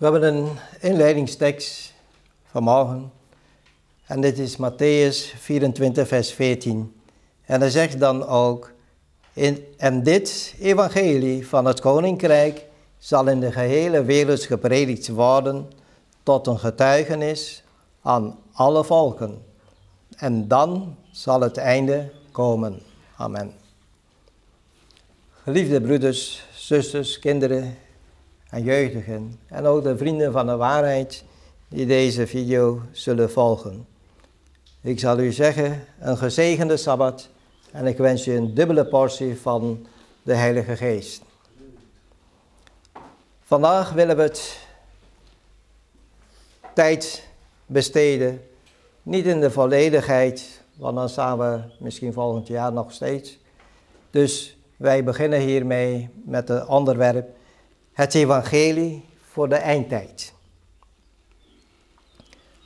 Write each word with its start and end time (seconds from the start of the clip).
We 0.00 0.06
hebben 0.06 0.34
een 0.34 0.48
inleidingstekst 0.80 1.94
vanmorgen. 2.44 3.12
En 4.06 4.20
dit 4.20 4.38
is 4.38 4.56
Matthäus 4.56 5.38
24, 5.38 6.08
vers 6.08 6.32
14. 6.32 7.00
En 7.44 7.60
hij 7.60 7.70
zegt 7.70 7.98
dan 7.98 8.26
ook: 8.26 8.72
in, 9.32 9.64
En 9.76 10.02
dit 10.02 10.54
evangelie 10.60 11.48
van 11.48 11.64
het 11.64 11.80
koninkrijk 11.80 12.66
zal 12.98 13.28
in 13.28 13.40
de 13.40 13.52
gehele 13.52 14.04
wereld 14.04 14.42
gepredikt 14.42 15.08
worden 15.08 15.70
tot 16.22 16.46
een 16.46 16.58
getuigenis 16.58 17.62
aan 18.02 18.38
alle 18.52 18.84
volken. 18.84 19.44
En 20.16 20.48
dan 20.48 20.96
zal 21.10 21.40
het 21.40 21.56
einde 21.56 22.12
komen. 22.32 22.82
Amen. 23.16 23.52
Geliefde 25.42 25.80
broeders, 25.80 26.46
zusters, 26.54 27.18
kinderen 27.18 27.76
en 28.50 28.62
jeugdigen 28.62 29.38
en 29.46 29.66
ook 29.66 29.82
de 29.82 29.96
vrienden 29.96 30.32
van 30.32 30.46
de 30.46 30.56
waarheid 30.56 31.24
die 31.68 31.86
deze 31.86 32.26
video 32.26 32.82
zullen 32.92 33.30
volgen. 33.30 33.86
Ik 34.80 34.98
zal 34.98 35.18
u 35.18 35.32
zeggen, 35.32 35.84
een 35.98 36.16
gezegende 36.16 36.76
Sabbat 36.76 37.28
en 37.72 37.86
ik 37.86 37.96
wens 37.96 38.26
u 38.26 38.34
een 38.34 38.54
dubbele 38.54 38.86
portie 38.86 39.40
van 39.40 39.86
de 40.22 40.34
Heilige 40.34 40.76
Geest. 40.76 41.22
Vandaag 43.42 43.92
willen 43.92 44.16
we 44.16 44.22
het 44.22 44.58
tijd 46.74 47.28
besteden, 47.66 48.42
niet 49.02 49.26
in 49.26 49.40
de 49.40 49.50
volledigheid, 49.50 50.62
want 50.74 50.96
dan 50.96 51.08
staan 51.08 51.38
we 51.38 51.60
misschien 51.78 52.12
volgend 52.12 52.46
jaar 52.46 52.72
nog 52.72 52.92
steeds. 52.92 53.38
Dus 54.10 54.56
wij 54.76 55.04
beginnen 55.04 55.40
hiermee 55.40 56.08
met 56.24 56.48
het 56.48 56.66
onderwerp 56.66 57.28
het 57.92 58.14
evangelie 58.14 59.04
voor 59.30 59.48
de 59.48 59.54
eindtijd. 59.54 60.32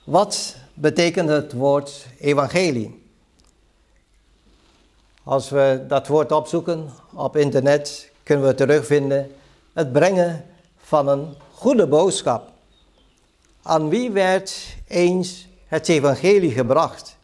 Wat 0.05 0.57
betekent 0.75 1.29
het 1.29 1.53
woord 1.53 2.07
evangelie? 2.19 3.03
Als 5.23 5.51
we 5.51 5.85
dat 5.89 6.07
woord 6.07 6.33
opzoeken 6.33 6.91
op 7.13 7.37
internet, 7.37 8.11
kunnen 8.23 8.47
we 8.47 8.55
terugvinden 8.55 9.31
het 9.73 9.93
brengen 9.93 10.45
van 10.77 11.09
een 11.09 11.35
goede 11.53 11.87
boodschap. 11.87 12.53
Aan 13.63 13.89
wie 13.89 14.11
werd 14.11 14.77
eens 14.89 15.49
het 15.67 15.89
evangelie 15.89 16.51
gebracht? 16.51 17.17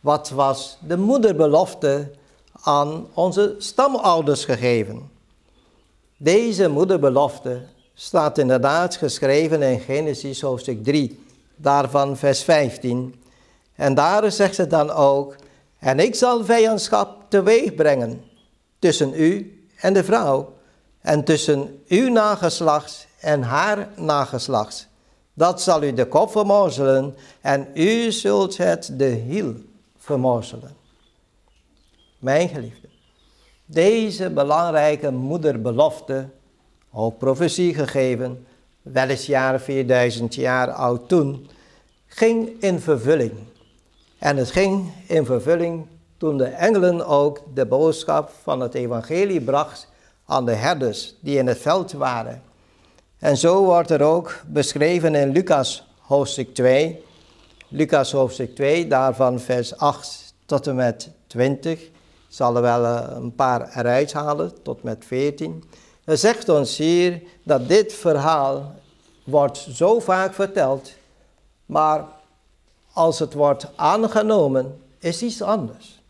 Wat 0.00 0.28
was 0.28 0.78
de 0.80 0.96
moederbelofte 0.96 2.10
aan 2.52 3.06
onze 3.14 3.54
stamouders 3.58 4.44
gegeven? 4.44 5.10
Deze 6.16 6.68
moederbelofte 6.68 7.62
staat 7.94 8.38
inderdaad 8.38 8.96
geschreven 8.96 9.62
in 9.62 9.80
Genesis 9.80 10.40
hoofdstuk 10.40 10.84
3, 10.84 11.24
daarvan 11.56 12.16
vers 12.16 12.42
15. 12.42 13.22
En 13.74 13.94
daar 13.94 14.32
zegt 14.32 14.54
ze 14.54 14.66
dan 14.66 14.90
ook, 14.90 15.36
en 15.78 16.00
ik 16.00 16.14
zal 16.14 16.44
vijandschap 16.44 17.24
teweeg 17.28 17.74
brengen 17.74 18.22
tussen 18.78 19.12
u 19.14 19.60
en 19.76 19.92
de 19.92 20.04
vrouw, 20.04 20.54
en 21.00 21.24
tussen 21.24 21.82
uw 21.88 22.08
nageslacht 22.08 23.06
en 23.20 23.42
haar 23.42 23.88
nageslacht. 23.96 24.88
Dat 25.34 25.62
zal 25.62 25.82
u 25.82 25.92
de 25.92 26.06
kop 26.06 26.30
vermorzelen 26.30 27.16
en 27.40 27.68
u 27.74 28.12
zult 28.12 28.56
het 28.56 28.90
de 28.92 29.08
hiel 29.08 29.54
vermorzelen. 29.98 30.76
Mijn 32.18 32.48
geliefde, 32.48 32.85
deze 33.66 34.30
belangrijke 34.30 35.10
moederbelofte, 35.10 36.28
ook 36.92 37.18
profetie 37.18 37.74
gegeven, 37.74 38.46
weliswaar 38.82 39.60
4000 39.60 40.34
jaar 40.34 40.70
oud 40.70 41.08
toen, 41.08 41.48
ging 42.06 42.62
in 42.62 42.80
vervulling. 42.80 43.32
En 44.18 44.36
het 44.36 44.50
ging 44.50 44.92
in 45.06 45.24
vervulling 45.24 45.86
toen 46.16 46.38
de 46.38 46.44
engelen 46.44 47.06
ook 47.06 47.42
de 47.54 47.66
boodschap 47.66 48.30
van 48.42 48.60
het 48.60 48.74
evangelie 48.74 49.40
bracht 49.40 49.88
aan 50.26 50.46
de 50.46 50.54
herders 50.54 51.14
die 51.20 51.38
in 51.38 51.46
het 51.46 51.58
veld 51.58 51.92
waren. 51.92 52.42
En 53.18 53.36
zo 53.36 53.64
wordt 53.64 53.90
er 53.90 54.02
ook 54.02 54.40
beschreven 54.46 55.14
in 55.14 55.28
Lucas 55.28 55.86
hoofdstuk 55.98 56.54
2, 56.54 57.02
Lucas 57.68 58.12
hoofdstuk 58.12 58.54
2, 58.54 58.86
daarvan 58.86 59.40
vers 59.40 59.76
8 59.76 60.34
tot 60.46 60.66
en 60.66 60.74
met 60.74 61.10
20 61.26 61.90
zal 62.36 62.56
er 62.56 62.62
wel 62.62 62.84
eh, 62.84 63.16
een 63.16 63.34
paar 63.34 63.76
eruit 63.76 64.12
halen, 64.12 64.62
tot 64.62 64.82
met 64.82 65.04
14. 65.06 65.64
Hij 66.04 66.16
zegt 66.16 66.48
ons 66.48 66.76
hier 66.76 67.22
dat 67.42 67.68
dit 67.68 67.92
verhaal 67.92 68.74
wordt 69.24 69.58
zo 69.58 70.00
vaak 70.00 70.34
verteld, 70.34 70.92
maar 71.66 72.04
als 72.92 73.18
het 73.18 73.32
wordt 73.32 73.66
aangenomen, 73.76 74.80
is 74.98 75.22
iets 75.22 75.42
anders. 75.42 76.02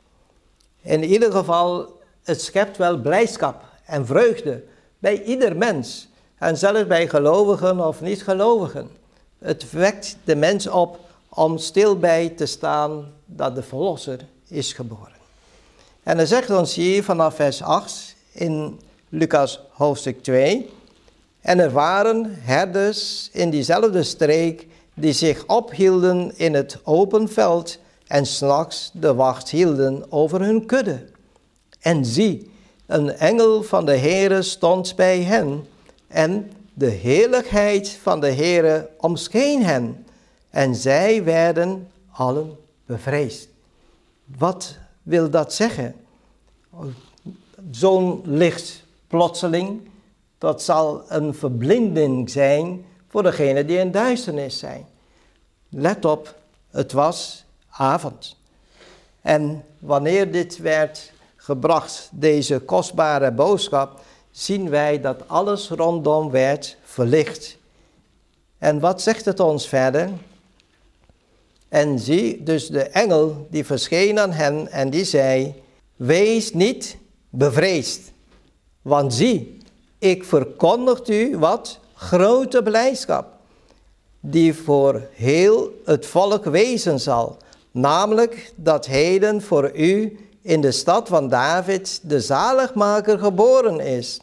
In 0.81 1.05
ieder 1.05 1.33
geval, 1.33 2.01
het 2.23 2.43
schept 2.43 2.77
wel 2.77 2.99
blijdschap 2.99 3.63
en 3.85 4.07
vreugde 4.07 4.63
bij 4.99 5.23
ieder 5.23 5.57
mens. 5.57 6.09
En 6.39 6.57
zelfs 6.57 6.87
bij 6.87 7.09
gelovigen 7.09 7.87
of 7.87 8.01
niet-gelovigen. 8.01 8.91
Het 9.39 9.71
wekt 9.71 10.17
de 10.25 10.37
mens 10.37 10.67
op 10.67 10.99
om 11.29 11.59
stil 11.59 11.99
bij 11.99 12.29
te 12.29 12.47
staan 12.47 13.13
dat 13.25 13.55
de 13.55 13.63
Verlosser 13.63 14.27
is 14.49 14.73
geboren. 14.73 15.16
En 16.07 16.17
hij 16.17 16.27
zegt 16.27 16.51
ons 16.51 16.75
hier 16.75 17.05
vanaf 17.05 17.35
vers 17.35 17.63
8 17.63 18.15
in 18.33 18.81
Lucas 19.09 19.61
hoofdstuk 19.71 20.23
2. 20.23 20.71
En 21.41 21.59
er 21.59 21.71
waren 21.71 22.39
herders 22.41 23.31
in 23.33 23.51
diezelfde 23.51 24.03
streek 24.03 24.67
die 24.95 25.13
zich 25.13 25.47
ophielden 25.47 26.33
in 26.37 26.55
het 26.55 26.79
open 26.85 27.29
veld 27.29 27.79
en 28.07 28.27
s'nachts 28.27 28.91
de 28.93 29.15
wacht 29.15 29.51
hielden 29.51 30.13
over 30.13 30.41
hun 30.41 30.67
kudde. 30.67 31.05
En 31.81 32.05
zie, 32.05 32.51
een 32.87 33.11
engel 33.11 33.63
van 33.63 33.87
de 33.87 33.97
Heere 33.97 34.43
stond 34.43 34.97
bij 34.97 35.23
hen 35.23 35.67
en 36.07 36.51
de 36.75 36.91
heerlijkheid 36.91 37.99
van 38.03 38.21
de 38.21 38.33
Heere 38.33 38.89
omscheen 38.97 39.65
hen 39.65 40.07
en 40.51 40.75
zij 40.75 41.25
werden 41.25 41.89
allen 42.11 42.57
bevreesd. 42.85 43.49
Wat 44.39 44.77
wil 45.07 45.31
dat 45.31 45.53
zeggen? 45.53 45.95
Zo'n 47.71 48.23
licht 48.25 48.85
plotseling, 49.07 49.89
dat 50.39 50.63
zal 50.63 51.05
een 51.09 51.35
verblinding 51.35 52.31
zijn 52.31 52.85
voor 53.09 53.23
degenen 53.23 53.67
die 53.67 53.79
in 53.79 53.91
duisternis 53.91 54.59
zijn. 54.59 54.87
Let 55.69 56.05
op, 56.05 56.35
het 56.71 56.93
was 56.93 57.45
avond. 57.69 58.37
En 59.21 59.65
wanneer 59.79 60.33
dit 60.33 60.59
werd 60.59 61.13
gebracht, 61.37 62.09
deze 62.13 62.59
kostbare 62.59 63.33
boodschap, 63.33 64.01
zien 64.31 64.69
wij 64.71 65.01
dat 65.01 65.29
alles 65.29 65.69
rondom 65.69 66.31
werd 66.31 66.77
verlicht. 66.83 67.57
En 68.59 68.81
wat 68.81 69.03
zegt 69.03 69.25
het 69.25 69.41
ons 69.41 69.69
verder? 69.69 70.11
En 71.69 71.99
zie 71.99 72.43
dus 72.43 72.69
de 72.69 72.83
engel 72.83 73.47
die 73.51 73.65
verscheen 73.65 74.19
aan 74.19 74.33
hen 74.33 74.69
en 74.71 74.91
die 74.91 75.05
zei, 75.05 75.55
wees 75.97 76.53
niet 76.53 76.97
bevreesd, 77.31 78.01
want 78.83 79.15
zie, 79.15 79.59
ik 79.99 80.25
verkondig 80.25 81.09
u 81.09 81.39
wat 81.39 81.79
grote 81.95 82.63
blijdschap, 82.63 83.27
die 84.21 84.55
voor 84.55 85.09
heel 85.13 85.81
het 85.85 86.07
volk 86.07 86.45
wezen 86.45 87.01
zal, 87.01 87.37
namelijk 87.71 88.53
dat 88.55 88.87
heden 88.87 89.43
voor 89.43 89.77
u 89.77 90.19
in 90.43 90.61
de 90.61 90.73
stad 90.73 91.09
van 91.09 91.29
David 91.29 92.01
de 92.03 92.21
zaligmaker 92.21 93.19
geboren 93.19 93.81
is. 93.81 94.21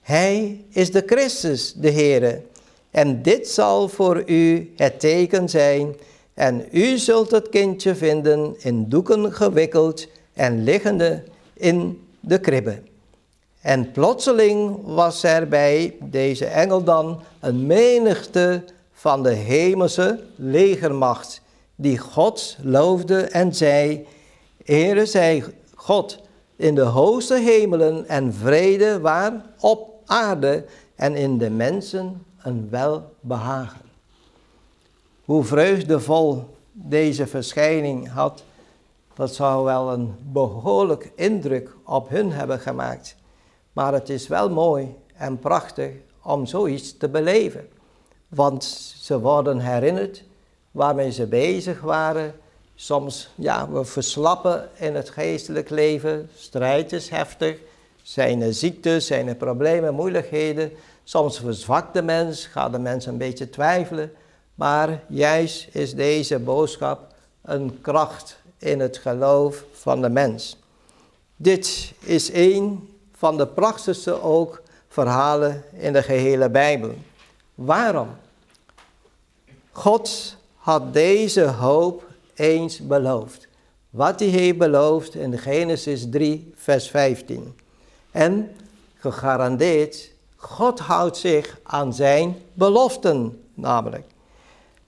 Hij 0.00 0.64
is 0.68 0.90
de 0.90 1.02
Christus, 1.06 1.72
de 1.76 1.90
Heere. 1.90 2.42
En 2.90 3.22
dit 3.22 3.48
zal 3.48 3.88
voor 3.88 4.22
u 4.26 4.72
het 4.76 5.00
teken 5.00 5.48
zijn. 5.48 5.96
En 6.34 6.66
u 6.70 6.98
zult 6.98 7.30
het 7.30 7.48
kindje 7.48 7.94
vinden 7.94 8.54
in 8.58 8.88
doeken 8.88 9.32
gewikkeld 9.32 10.06
en 10.32 10.64
liggende 10.64 11.22
in 11.54 12.06
de 12.20 12.40
kribbe. 12.40 12.82
En 13.60 13.90
plotseling 13.90 14.78
was 14.84 15.22
er 15.22 15.48
bij 15.48 15.96
deze 16.00 16.44
engel 16.44 16.84
dan 16.84 17.20
een 17.40 17.66
menigte 17.66 18.64
van 18.92 19.22
de 19.22 19.32
hemelse 19.32 20.20
legermacht, 20.36 21.40
die 21.74 21.98
God 21.98 22.56
loofde 22.62 23.20
en 23.20 23.54
zei, 23.54 24.06
Ere 24.64 25.06
zij 25.06 25.44
God 25.74 26.18
in 26.56 26.74
de 26.74 26.82
hoogste 26.82 27.34
hemelen 27.34 28.08
en 28.08 28.34
vrede 28.34 29.00
waar 29.00 29.44
op 29.60 29.90
aarde 30.06 30.64
en 30.96 31.16
in 31.16 31.38
de 31.38 31.50
mensen 31.50 32.26
een 32.42 32.68
welbehagen. 32.70 33.91
Hoe 35.32 35.44
vreugdevol 35.44 36.56
deze 36.72 37.26
verschijning 37.26 38.08
had, 38.08 38.42
dat 39.14 39.34
zou 39.34 39.64
wel 39.64 39.92
een 39.92 40.14
behoorlijk 40.32 41.12
indruk 41.14 41.76
op 41.84 42.08
hun 42.08 42.32
hebben 42.32 42.60
gemaakt. 42.60 43.16
Maar 43.72 43.92
het 43.92 44.08
is 44.08 44.28
wel 44.28 44.50
mooi 44.50 44.94
en 45.14 45.38
prachtig 45.38 45.92
om 46.22 46.46
zoiets 46.46 46.96
te 46.96 47.08
beleven. 47.08 47.68
Want 48.28 48.64
ze 49.00 49.20
worden 49.20 49.58
herinnerd 49.58 50.24
waarmee 50.70 51.10
ze 51.10 51.26
bezig 51.26 51.80
waren. 51.80 52.34
Soms, 52.74 53.30
ja, 53.34 53.70
we 53.70 53.84
verslappen 53.84 54.68
in 54.74 54.94
het 54.94 55.10
geestelijk 55.10 55.70
leven. 55.70 56.30
Strijd 56.36 56.92
is 56.92 57.08
heftig. 57.08 57.58
Zijn 58.02 58.42
er 58.42 58.54
ziektes, 58.54 59.06
zijn 59.06 59.28
er 59.28 59.36
problemen, 59.36 59.94
moeilijkheden. 59.94 60.72
Soms 61.04 61.38
verzwakt 61.38 61.94
de 61.94 62.02
mens, 62.02 62.46
gaat 62.46 62.72
de 62.72 62.78
mens 62.78 63.06
een 63.06 63.18
beetje 63.18 63.50
twijfelen. 63.50 64.12
Maar 64.54 65.02
juist 65.08 65.68
is 65.72 65.94
deze 65.94 66.38
boodschap 66.38 67.14
een 67.42 67.80
kracht 67.80 68.36
in 68.58 68.80
het 68.80 68.98
geloof 68.98 69.64
van 69.72 70.00
de 70.00 70.08
mens. 70.08 70.56
Dit 71.36 71.92
is 71.98 72.32
een 72.32 72.88
van 73.16 73.36
de 73.36 73.46
prachtigste 73.46 74.22
ook 74.22 74.62
verhalen 74.88 75.64
in 75.72 75.92
de 75.92 76.02
gehele 76.02 76.50
Bijbel. 76.50 76.94
Waarom? 77.54 78.08
God 79.70 80.36
had 80.54 80.92
deze 80.92 81.44
hoop 81.44 82.04
eens 82.34 82.78
beloofd. 82.78 83.48
Wat 83.90 84.20
hij 84.20 84.28
heeft 84.28 84.58
beloofd 84.58 85.14
in 85.14 85.38
Genesis 85.38 86.06
3, 86.10 86.52
vers 86.56 86.90
15. 86.90 87.56
En 88.10 88.56
gegarandeerd, 88.94 90.10
God 90.36 90.78
houdt 90.78 91.16
zich 91.16 91.58
aan 91.62 91.94
zijn 91.94 92.36
beloften 92.52 93.42
namelijk. 93.54 94.11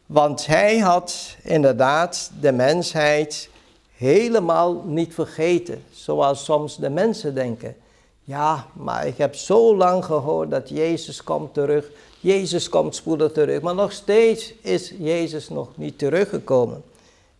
Want 0.07 0.47
hij 0.47 0.79
had 0.79 1.37
inderdaad 1.43 2.31
de 2.41 2.53
mensheid 2.53 3.49
helemaal 3.97 4.83
niet 4.87 5.15
vergeten, 5.15 5.85
zoals 5.93 6.45
soms 6.45 6.77
de 6.77 6.91
mensen 6.91 7.35
denken. 7.35 7.77
Ja, 8.25 8.67
maar 8.73 9.07
ik 9.07 9.19
heb 9.19 9.35
zo 9.35 9.77
lang 9.77 10.05
gehoord 10.05 10.51
dat 10.51 10.69
Jezus 10.69 11.23
komt 11.23 11.55
terug. 11.55 11.91
Jezus 12.21 12.69
komt 12.69 12.95
spoedig 12.95 13.33
terug. 13.33 13.61
Maar 13.61 13.75
nog 13.75 13.93
steeds 13.93 14.55
is 14.61 14.93
Jezus 14.99 15.49
nog 15.49 15.69
niet 15.75 15.99
teruggekomen. 15.99 16.83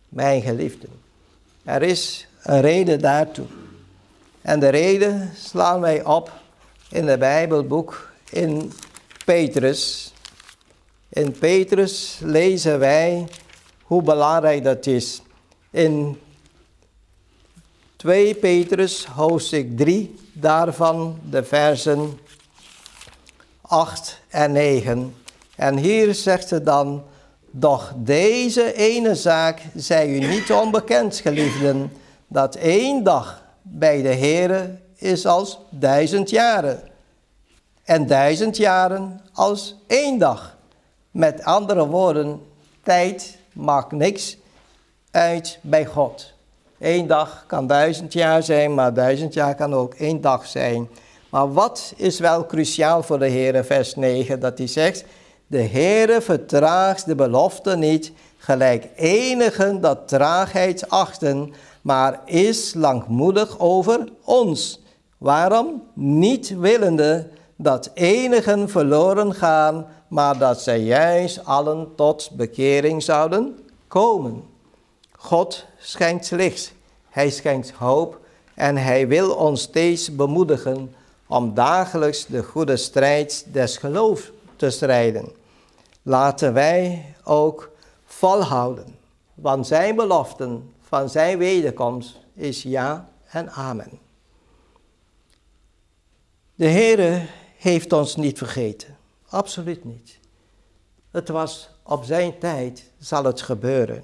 Mijn 0.09 0.41
geliefden. 0.41 0.89
Er 1.63 1.81
is 1.81 2.27
een 2.41 2.61
reden 2.61 2.99
daartoe. 2.99 3.45
En 4.41 4.59
de 4.59 4.69
reden 4.69 5.31
slaan 5.35 5.79
wij 5.79 6.05
op 6.05 6.31
in 6.89 7.07
het 7.07 7.19
Bijbelboek 7.19 8.09
in 8.29 8.73
Petrus. 9.25 10.13
In 11.15 11.31
Petrus 11.31 12.19
lezen 12.23 12.79
wij 12.79 13.27
hoe 13.83 14.01
belangrijk 14.01 14.63
dat 14.63 14.85
is. 14.85 15.21
In 15.71 16.21
2 17.95 18.35
Petrus 18.35 19.05
hoofdstuk 19.05 19.77
3, 19.77 20.15
daarvan 20.33 21.19
de 21.29 21.43
versen 21.43 22.19
8 23.61 24.21
en 24.29 24.51
9. 24.51 25.15
En 25.55 25.77
hier 25.77 26.13
zegt 26.13 26.47
ze 26.47 26.63
dan, 26.63 27.03
doch 27.51 27.93
deze 27.95 28.73
ene 28.73 29.15
zaak 29.15 29.61
zij 29.75 30.09
u 30.09 30.19
niet 30.19 30.51
onbekend, 30.51 31.15
geliefden, 31.15 31.91
dat 32.27 32.55
één 32.55 33.03
dag 33.03 33.43
bij 33.61 34.01
de 34.01 34.15
Heere 34.15 34.79
is 34.95 35.25
als 35.25 35.59
duizend 35.69 36.29
jaren. 36.29 36.83
En 37.83 38.07
duizend 38.07 38.57
jaren 38.57 39.21
als 39.33 39.75
één 39.87 40.17
dag. 40.17 40.54
Met 41.15 41.43
andere 41.43 41.87
woorden, 41.87 42.41
tijd 42.83 43.37
maakt 43.53 43.91
niks 43.91 44.37
uit 45.11 45.59
bij 45.61 45.85
God. 45.85 46.33
Eén 46.79 47.07
dag 47.07 47.43
kan 47.47 47.67
duizend 47.67 48.13
jaar 48.13 48.43
zijn, 48.43 48.73
maar 48.73 48.93
duizend 48.93 49.33
jaar 49.33 49.55
kan 49.55 49.73
ook 49.73 49.93
één 49.93 50.21
dag 50.21 50.45
zijn. 50.45 50.89
Maar 51.29 51.53
wat 51.53 51.93
is 51.95 52.19
wel 52.19 52.45
cruciaal 52.45 53.03
voor 53.03 53.19
de 53.19 53.27
Heer, 53.27 53.65
vers 53.65 53.95
9, 53.95 54.39
dat 54.39 54.57
hij 54.57 54.67
zegt, 54.67 55.05
de 55.47 55.61
Heere 55.61 56.21
vertraagt 56.21 57.05
de 57.05 57.15
belofte 57.15 57.77
niet, 57.77 58.11
gelijk 58.37 58.87
enigen 58.95 59.81
dat 59.81 60.07
traagheid 60.07 60.89
achten, 60.89 61.53
maar 61.81 62.21
is 62.25 62.73
langmoedig 62.73 63.59
over 63.59 64.09
ons. 64.23 64.81
Waarom? 65.17 65.83
Niet 65.93 66.57
willende 66.57 67.27
dat 67.55 67.91
enigen 67.93 68.69
verloren 68.69 69.33
gaan, 69.33 69.87
maar 70.07 70.37
dat 70.37 70.61
zij 70.61 70.79
juist 70.79 71.45
allen 71.45 71.95
tot 71.95 72.29
bekering 72.33 73.03
zouden 73.03 73.59
komen. 73.87 74.43
God 75.11 75.65
schenkt 75.77 76.31
licht, 76.31 76.73
Hij 77.09 77.29
schenkt 77.29 77.71
hoop 77.71 78.19
en 78.53 78.77
Hij 78.77 79.07
wil 79.07 79.35
ons 79.35 79.61
steeds 79.61 80.15
bemoedigen 80.15 80.95
om 81.27 81.53
dagelijks 81.53 82.25
de 82.25 82.43
goede 82.43 82.77
strijd 82.77 83.45
des 83.51 83.77
geloofs 83.77 84.31
te 84.55 84.69
strijden. 84.69 85.31
Laten 86.01 86.53
wij 86.53 87.05
ook 87.23 87.71
volhouden, 88.05 88.95
want 89.33 89.67
Zijn 89.67 89.95
beloften 89.95 90.73
van 90.81 91.09
Zijn 91.09 91.37
wederkomst 91.37 92.19
is 92.33 92.63
ja 92.63 93.09
en 93.29 93.49
amen. 93.49 93.99
De 96.55 96.67
Heere 96.67 97.21
heeft 97.65 97.93
ons 97.93 98.15
niet 98.15 98.37
vergeten, 98.37 98.97
absoluut 99.29 99.85
niet. 99.85 100.19
Het 101.11 101.29
was 101.29 101.69
op 101.83 102.03
Zijn 102.03 102.39
tijd 102.39 102.91
zal 102.99 103.23
het 103.23 103.41
gebeuren 103.41 104.03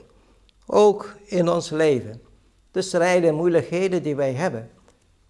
ook 0.65 1.15
in 1.25 1.49
ons 1.49 1.69
leven. 1.69 2.21
De 2.71 2.81
strijden 2.81 3.29
en 3.29 3.35
moeilijkheden 3.35 4.03
die 4.03 4.15
wij 4.15 4.33
hebben. 4.33 4.69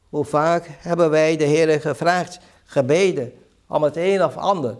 Hoe 0.09 0.25
vaak 0.25 0.65
hebben 0.69 1.09
wij 1.09 1.37
de 1.37 1.43
Heer 1.43 1.81
gevraagd, 1.81 2.39
gebeden, 2.63 3.33
om 3.67 3.83
het 3.83 3.97
een 3.97 4.23
of 4.23 4.37
ander. 4.37 4.77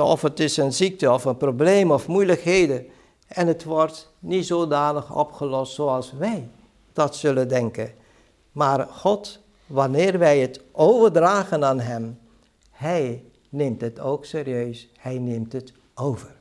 of 0.00 0.22
het 0.22 0.40
is 0.40 0.56
een 0.56 0.72
ziekte 0.72 1.12
of 1.12 1.24
een 1.24 1.36
probleem 1.36 1.90
of 1.90 2.06
moeilijkheden. 2.06 2.86
En 3.28 3.46
het 3.46 3.64
wordt 3.64 4.12
niet 4.18 4.46
zodanig 4.46 5.14
opgelost 5.14 5.74
zoals 5.74 6.12
wij 6.18 6.48
dat 6.92 7.16
zullen 7.16 7.48
denken. 7.48 7.92
Maar 8.52 8.86
God, 8.90 9.38
wanneer 9.66 10.18
wij 10.18 10.38
het 10.38 10.60
overdragen 10.72 11.64
aan 11.64 11.80
Hem, 11.80 12.18
Hij 12.74 13.22
neemt 13.48 13.80
het 13.80 14.00
ook 14.00 14.24
serieus. 14.24 14.88
Hij 14.98 15.18
neemt 15.18 15.52
het 15.52 15.72
over. 15.94 16.34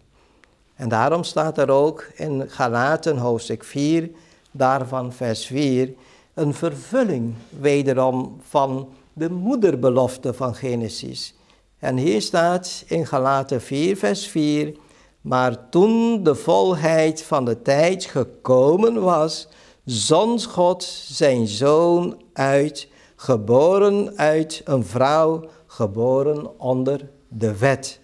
En 0.75 0.89
daarom 0.89 1.23
staat 1.23 1.57
er 1.57 1.69
ook 1.69 2.11
in 2.15 2.49
Galaten 2.49 3.17
hoofdstuk 3.17 3.63
4, 3.63 4.09
daarvan 4.51 5.13
vers 5.13 5.45
4, 5.45 5.93
een 6.33 6.53
vervulling 6.53 7.33
wederom 7.59 8.37
van 8.41 8.89
de 9.13 9.29
moederbelofte 9.29 10.33
van 10.33 10.55
Genesis. 10.55 11.35
En 11.79 11.97
hier 11.97 12.21
staat 12.21 12.83
in 12.87 13.07
Galaten 13.07 13.61
4, 13.61 13.97
vers 13.97 14.27
4, 14.27 14.75
maar 15.21 15.69
toen 15.69 16.23
de 16.23 16.35
volheid 16.35 17.23
van 17.23 17.45
de 17.45 17.61
tijd 17.61 18.03
gekomen 18.03 19.01
was, 19.01 19.47
zond 19.85 20.45
God 20.45 20.83
zijn 21.07 21.47
zoon 21.47 22.21
uit, 22.33 22.87
geboren 23.15 24.17
uit 24.17 24.61
een 24.65 24.85
vrouw, 24.85 25.49
geboren 25.73 26.59
onder 26.59 27.09
de 27.27 27.57
wet. 27.57 27.99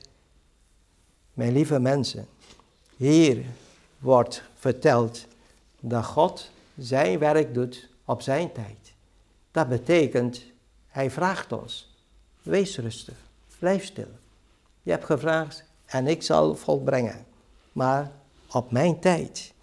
Mijn 1.33 1.53
lieve 1.53 1.79
mensen, 1.79 2.27
hier 2.95 3.45
wordt 3.99 4.43
verteld 4.55 5.25
dat 5.79 6.05
God 6.05 6.49
zijn 6.77 7.19
werk 7.19 7.53
doet 7.53 7.89
op 8.05 8.21
zijn 8.21 8.51
tijd. 8.51 8.93
Dat 9.51 9.69
betekent, 9.69 10.43
hij 10.87 11.11
vraagt 11.11 11.51
ons, 11.51 11.95
wees 12.41 12.77
rustig, 12.77 13.17
blijf 13.59 13.85
stil. 13.85 14.11
Je 14.83 14.91
hebt 14.91 15.05
gevraagd 15.05 15.63
en 15.85 16.07
ik 16.07 16.23
zal 16.23 16.55
volbrengen, 16.55 17.25
maar 17.71 18.11
op 18.51 18.71
mijn 18.71 18.99
tijd. 18.99 19.53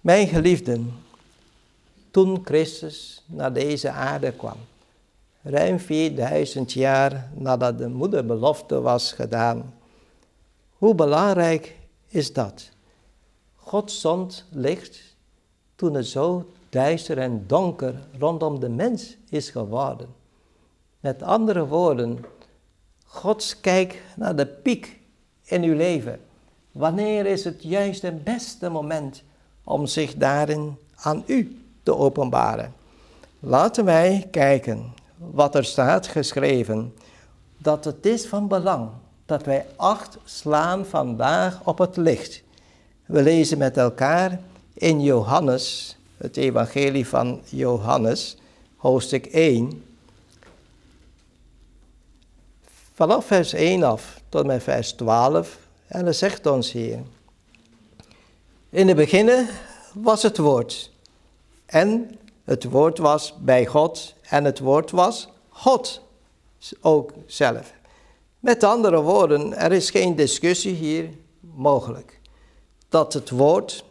Mijn 0.00 0.28
geliefden, 0.28 0.92
toen 2.10 2.40
Christus 2.44 3.24
naar 3.26 3.52
deze 3.52 3.90
aarde 3.90 4.32
kwam, 4.32 4.56
ruim 5.42 5.78
4000 5.78 6.72
jaar 6.72 7.30
nadat 7.34 7.78
de 7.78 7.88
moederbelofte 7.88 8.80
was 8.80 9.12
gedaan, 9.12 9.74
hoe 10.70 10.94
belangrijk 10.94 11.76
is 12.08 12.32
dat. 12.32 12.70
God 13.56 13.92
zond 13.92 14.44
licht 14.50 15.16
toen 15.74 15.94
het 15.94 16.06
zo 16.06 16.50
duister 16.68 17.18
en 17.18 17.44
donker 17.46 17.94
rondom 18.18 18.60
de 18.60 18.68
mens 18.68 19.16
is 19.28 19.50
geworden. 19.50 20.08
Met 21.00 21.22
andere 21.22 21.66
woorden, 21.66 22.24
God 23.04 23.56
kijkt 23.60 23.96
naar 24.16 24.36
de 24.36 24.46
piek 24.46 25.00
in 25.44 25.62
uw 25.62 25.74
leven. 25.74 26.20
Wanneer 26.72 27.26
is 27.26 27.44
het 27.44 27.62
juist 27.62 28.02
het 28.02 28.24
beste 28.24 28.68
moment 28.68 29.22
om 29.64 29.86
zich 29.86 30.14
daarin 30.14 30.76
aan 30.94 31.22
u 31.26 31.64
te 31.82 31.96
openbaren? 31.96 32.74
Laten 33.38 33.84
wij 33.84 34.28
kijken 34.30 34.92
wat 35.20 35.54
er 35.54 35.64
staat 35.64 36.06
geschreven, 36.06 36.94
dat 37.56 37.84
het 37.84 38.06
is 38.06 38.26
van 38.26 38.48
belang 38.48 38.90
dat 39.26 39.44
wij 39.44 39.66
acht 39.76 40.18
slaan 40.24 40.86
vandaag 40.86 41.60
op 41.64 41.78
het 41.78 41.96
licht. 41.96 42.42
We 43.06 43.22
lezen 43.22 43.58
met 43.58 43.76
elkaar 43.76 44.40
in 44.72 45.02
Johannes, 45.02 45.96
het 46.16 46.36
evangelie 46.36 47.08
van 47.08 47.40
Johannes, 47.48 48.36
hoofdstuk 48.76 49.26
1. 49.26 49.84
Vanaf 52.94 53.24
vers 53.24 53.52
1 53.52 53.82
af 53.82 54.20
tot 54.28 54.46
met 54.46 54.62
vers 54.62 54.92
12 54.92 55.58
En 55.86 56.04
dat 56.04 56.16
zegt 56.16 56.46
ons 56.46 56.72
hier. 56.72 56.98
In 58.70 58.88
het 58.88 58.96
begin 58.96 59.48
was 59.92 60.22
het 60.22 60.38
woord. 60.38 60.90
En 61.66 62.18
het 62.44 62.64
woord 62.64 62.98
was 62.98 63.34
bij 63.38 63.66
God. 63.66 64.14
En 64.30 64.44
het 64.44 64.58
woord 64.58 64.90
was 64.90 65.28
God 65.48 66.00
ook 66.80 67.12
zelf. 67.26 67.72
Met 68.38 68.64
andere 68.64 69.00
woorden, 69.00 69.56
er 69.56 69.72
is 69.72 69.90
geen 69.90 70.16
discussie 70.16 70.74
hier 70.74 71.08
mogelijk. 71.40 72.20
Dat 72.88 73.12
het 73.12 73.30
woord, 73.30 73.84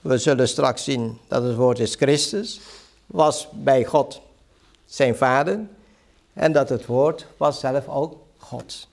we 0.00 0.18
zullen 0.18 0.48
straks 0.48 0.84
zien 0.84 1.18
dat 1.28 1.42
het 1.42 1.54
woord 1.54 1.78
is 1.78 1.94
Christus, 1.94 2.60
was 3.06 3.48
bij 3.52 3.84
God 3.84 4.20
zijn 4.84 5.16
vader. 5.16 5.60
En 6.32 6.52
dat 6.52 6.68
het 6.68 6.86
woord 6.86 7.26
was 7.36 7.60
zelf 7.60 7.88
ook 7.88 8.16
God. 8.38 8.88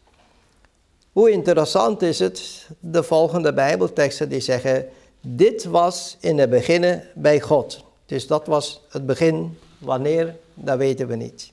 Hoe 1.12 1.32
interessant 1.32 2.01
is 2.01 2.20
het, 2.20 2.67
de 2.79 3.03
volgende 3.03 3.53
bijbelteksten 3.53 4.29
die 4.29 4.39
zeggen, 4.39 4.89
dit 5.22 5.63
was 5.63 6.17
in 6.20 6.38
het 6.38 6.50
begin 6.50 7.01
bij 7.15 7.39
God. 7.39 7.84
Dus 8.05 8.27
dat 8.27 8.48
was 8.48 8.82
het 8.89 9.05
begin, 9.05 9.58
wanneer, 9.84 10.36
dat 10.54 10.78
weten 10.78 11.08
we 11.08 11.16
niet. 11.16 11.52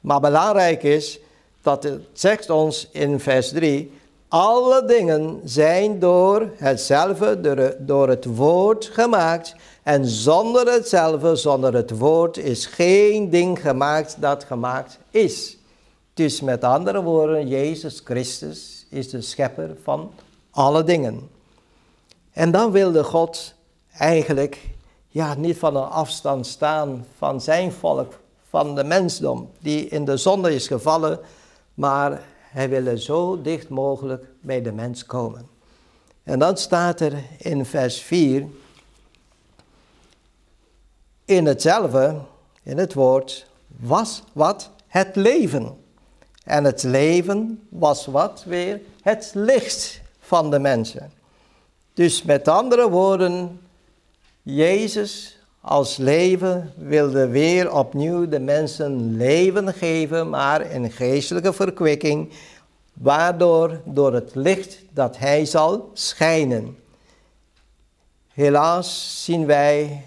Maar 0.00 0.20
belangrijk 0.20 0.82
is 0.82 1.20
dat 1.62 1.82
het 1.82 2.02
zegt 2.12 2.50
ons 2.50 2.88
in 2.92 3.20
vers 3.20 3.48
3, 3.48 3.92
alle 4.28 4.84
dingen 4.84 5.40
zijn 5.44 5.98
door 5.98 6.50
hetzelfde, 6.56 7.76
door 7.78 8.08
het 8.08 8.24
woord 8.24 8.84
gemaakt. 8.84 9.54
En 9.82 10.06
zonder 10.06 10.72
hetzelfde, 10.72 11.36
zonder 11.36 11.74
het 11.74 11.98
woord, 11.98 12.36
is 12.36 12.66
geen 12.66 13.30
ding 13.30 13.60
gemaakt 13.60 14.16
dat 14.20 14.44
gemaakt 14.44 14.98
is. 15.10 15.58
Dus 16.14 16.40
met 16.40 16.64
andere 16.64 17.02
woorden, 17.02 17.48
Jezus 17.48 18.00
Christus 18.04 18.86
is 18.90 19.10
de 19.10 19.20
schepper 19.20 19.76
van 19.82 20.10
alle 20.50 20.84
dingen. 20.84 21.28
En 22.32 22.50
dan 22.50 22.70
wilde 22.70 23.04
God 23.04 23.54
eigenlijk 23.98 24.60
ja, 25.16 25.34
niet 25.34 25.58
van 25.58 25.76
een 25.76 25.88
afstand 25.88 26.46
staan 26.46 27.06
van 27.16 27.40
zijn 27.40 27.72
volk, 27.72 28.18
van 28.48 28.74
de 28.74 28.84
mensdom 28.84 29.50
die 29.60 29.88
in 29.88 30.04
de 30.04 30.16
zonde 30.16 30.54
is 30.54 30.66
gevallen, 30.66 31.20
maar 31.74 32.22
hij 32.38 32.68
wilde 32.68 33.00
zo 33.00 33.42
dicht 33.42 33.68
mogelijk 33.68 34.24
bij 34.40 34.62
de 34.62 34.72
mens 34.72 35.06
komen. 35.06 35.48
En 36.22 36.38
dan 36.38 36.56
staat 36.56 37.00
er 37.00 37.12
in 37.38 37.64
vers 37.64 38.00
4, 38.00 38.46
in 41.24 41.46
hetzelfde, 41.46 42.20
in 42.62 42.78
het 42.78 42.94
woord, 42.94 43.46
was 43.66 44.22
wat 44.32 44.70
het 44.86 45.16
leven. 45.16 45.76
En 46.44 46.64
het 46.64 46.82
leven 46.82 47.66
was 47.68 48.06
wat 48.06 48.44
weer 48.46 48.80
het 49.02 49.30
licht 49.34 50.00
van 50.18 50.50
de 50.50 50.58
mensen. 50.58 51.12
Dus 51.94 52.22
met 52.22 52.48
andere 52.48 52.90
woorden, 52.90 53.60
Jezus 54.48 55.38
als 55.60 55.96
leven 55.96 56.72
wilde 56.76 57.28
weer 57.28 57.72
opnieuw 57.72 58.28
de 58.28 58.38
mensen 58.38 59.16
leven 59.16 59.74
geven, 59.74 60.28
maar 60.30 60.70
in 60.70 60.90
geestelijke 60.90 61.52
verkwikking, 61.52 62.32
waardoor 62.92 63.80
door 63.84 64.14
het 64.14 64.34
licht 64.34 64.78
dat 64.90 65.18
hij 65.18 65.44
zal 65.44 65.90
schijnen. 65.92 66.76
Helaas 68.32 69.20
zien 69.24 69.46
wij 69.46 70.02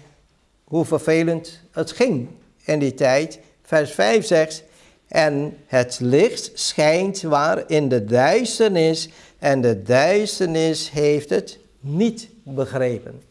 hoe 0.64 0.84
vervelend 0.84 1.60
het 1.70 1.92
ging 1.92 2.28
in 2.64 2.78
die 2.78 2.94
tijd. 2.94 3.40
Vers 3.62 3.90
5 3.90 4.26
zegt, 4.26 4.64
en 5.08 5.56
het 5.66 5.98
licht 6.00 6.50
schijnt 6.54 7.22
waar 7.22 7.64
in 7.66 7.88
de 7.88 8.04
duisternis, 8.04 9.08
en 9.38 9.60
de 9.60 9.82
duisternis 9.82 10.90
heeft 10.90 11.30
het 11.30 11.58
niet 11.80 12.28
begrepen 12.42 13.28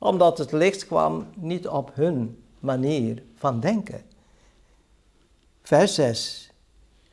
omdat 0.00 0.38
het 0.38 0.52
licht 0.52 0.86
kwam 0.86 1.26
niet 1.34 1.68
op 1.68 1.90
hun 1.94 2.42
manier 2.58 3.22
van 3.36 3.60
denken. 3.60 4.02
Vers 5.62 5.94
6. 5.94 6.50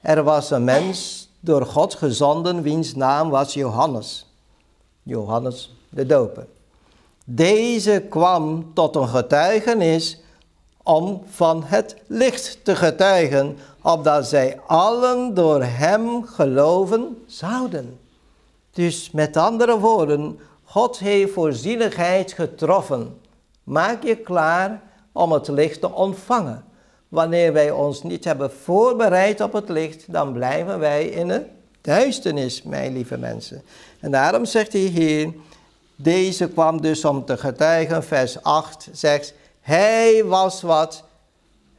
Er 0.01 0.23
was 0.23 0.51
een 0.51 0.63
mens 0.63 1.29
door 1.39 1.65
God 1.65 1.95
gezonden, 1.95 2.61
wiens 2.61 2.95
naam 2.95 3.29
was 3.29 3.53
Johannes. 3.53 4.25
Johannes 5.03 5.75
de 5.89 6.05
Doper. 6.05 6.47
Deze 7.25 8.05
kwam 8.09 8.73
tot 8.73 8.95
een 8.95 9.07
getuigenis 9.07 10.21
om 10.83 11.21
van 11.29 11.63
het 11.63 11.95
licht 12.07 12.65
te 12.65 12.75
getuigen, 12.75 13.57
opdat 13.81 14.27
zij 14.27 14.59
allen 14.67 15.33
door 15.33 15.63
hem 15.63 16.23
geloven 16.23 17.23
zouden. 17.25 17.99
Dus 18.71 19.11
met 19.11 19.37
andere 19.37 19.79
woorden, 19.79 20.39
God 20.77 20.99
heeft 20.99 21.33
voorzienigheid 21.33 22.33
getroffen. 22.33 23.19
Maak 23.63 24.03
je 24.03 24.15
klaar 24.15 24.81
om 25.11 25.31
het 25.31 25.47
licht 25.47 25.81
te 25.81 25.91
ontvangen. 25.91 26.63
Wanneer 27.07 27.53
wij 27.53 27.71
ons 27.71 28.03
niet 28.03 28.23
hebben 28.23 28.51
voorbereid 28.51 29.41
op 29.41 29.53
het 29.53 29.69
licht, 29.69 30.13
dan 30.13 30.33
blijven 30.33 30.79
wij 30.79 31.05
in 31.05 31.27
de 31.27 31.45
duisternis, 31.81 32.63
mijn 32.63 32.93
lieve 32.93 33.17
mensen. 33.17 33.61
En 33.99 34.11
daarom 34.11 34.45
zegt 34.45 34.73
hij 34.73 34.81
hier, 34.81 35.33
deze 35.95 36.49
kwam 36.49 36.81
dus 36.81 37.05
om 37.05 37.25
te 37.25 37.37
getuigen, 37.37 38.03
vers 38.03 38.43
8 38.43 38.89
zegt, 38.91 39.33
hij 39.61 40.23
was 40.25 40.61
wat, 40.61 41.03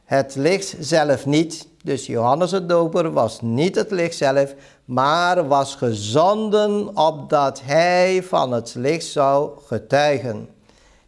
het 0.05 0.35
licht 0.35 0.75
zelf 0.79 1.25
niet. 1.25 1.67
Dus 1.83 2.05
Johannes 2.05 2.49
de 2.49 2.65
Doper 2.65 3.11
was 3.11 3.41
niet 3.41 3.75
het 3.75 3.91
licht 3.91 4.17
zelf, 4.17 4.53
maar 4.89 5.47
was 5.47 5.75
gezonden 5.75 6.97
opdat 6.97 7.61
hij 7.63 8.23
van 8.23 8.51
het 8.51 8.73
licht 8.75 9.05
zou 9.05 9.59
getuigen. 9.65 10.49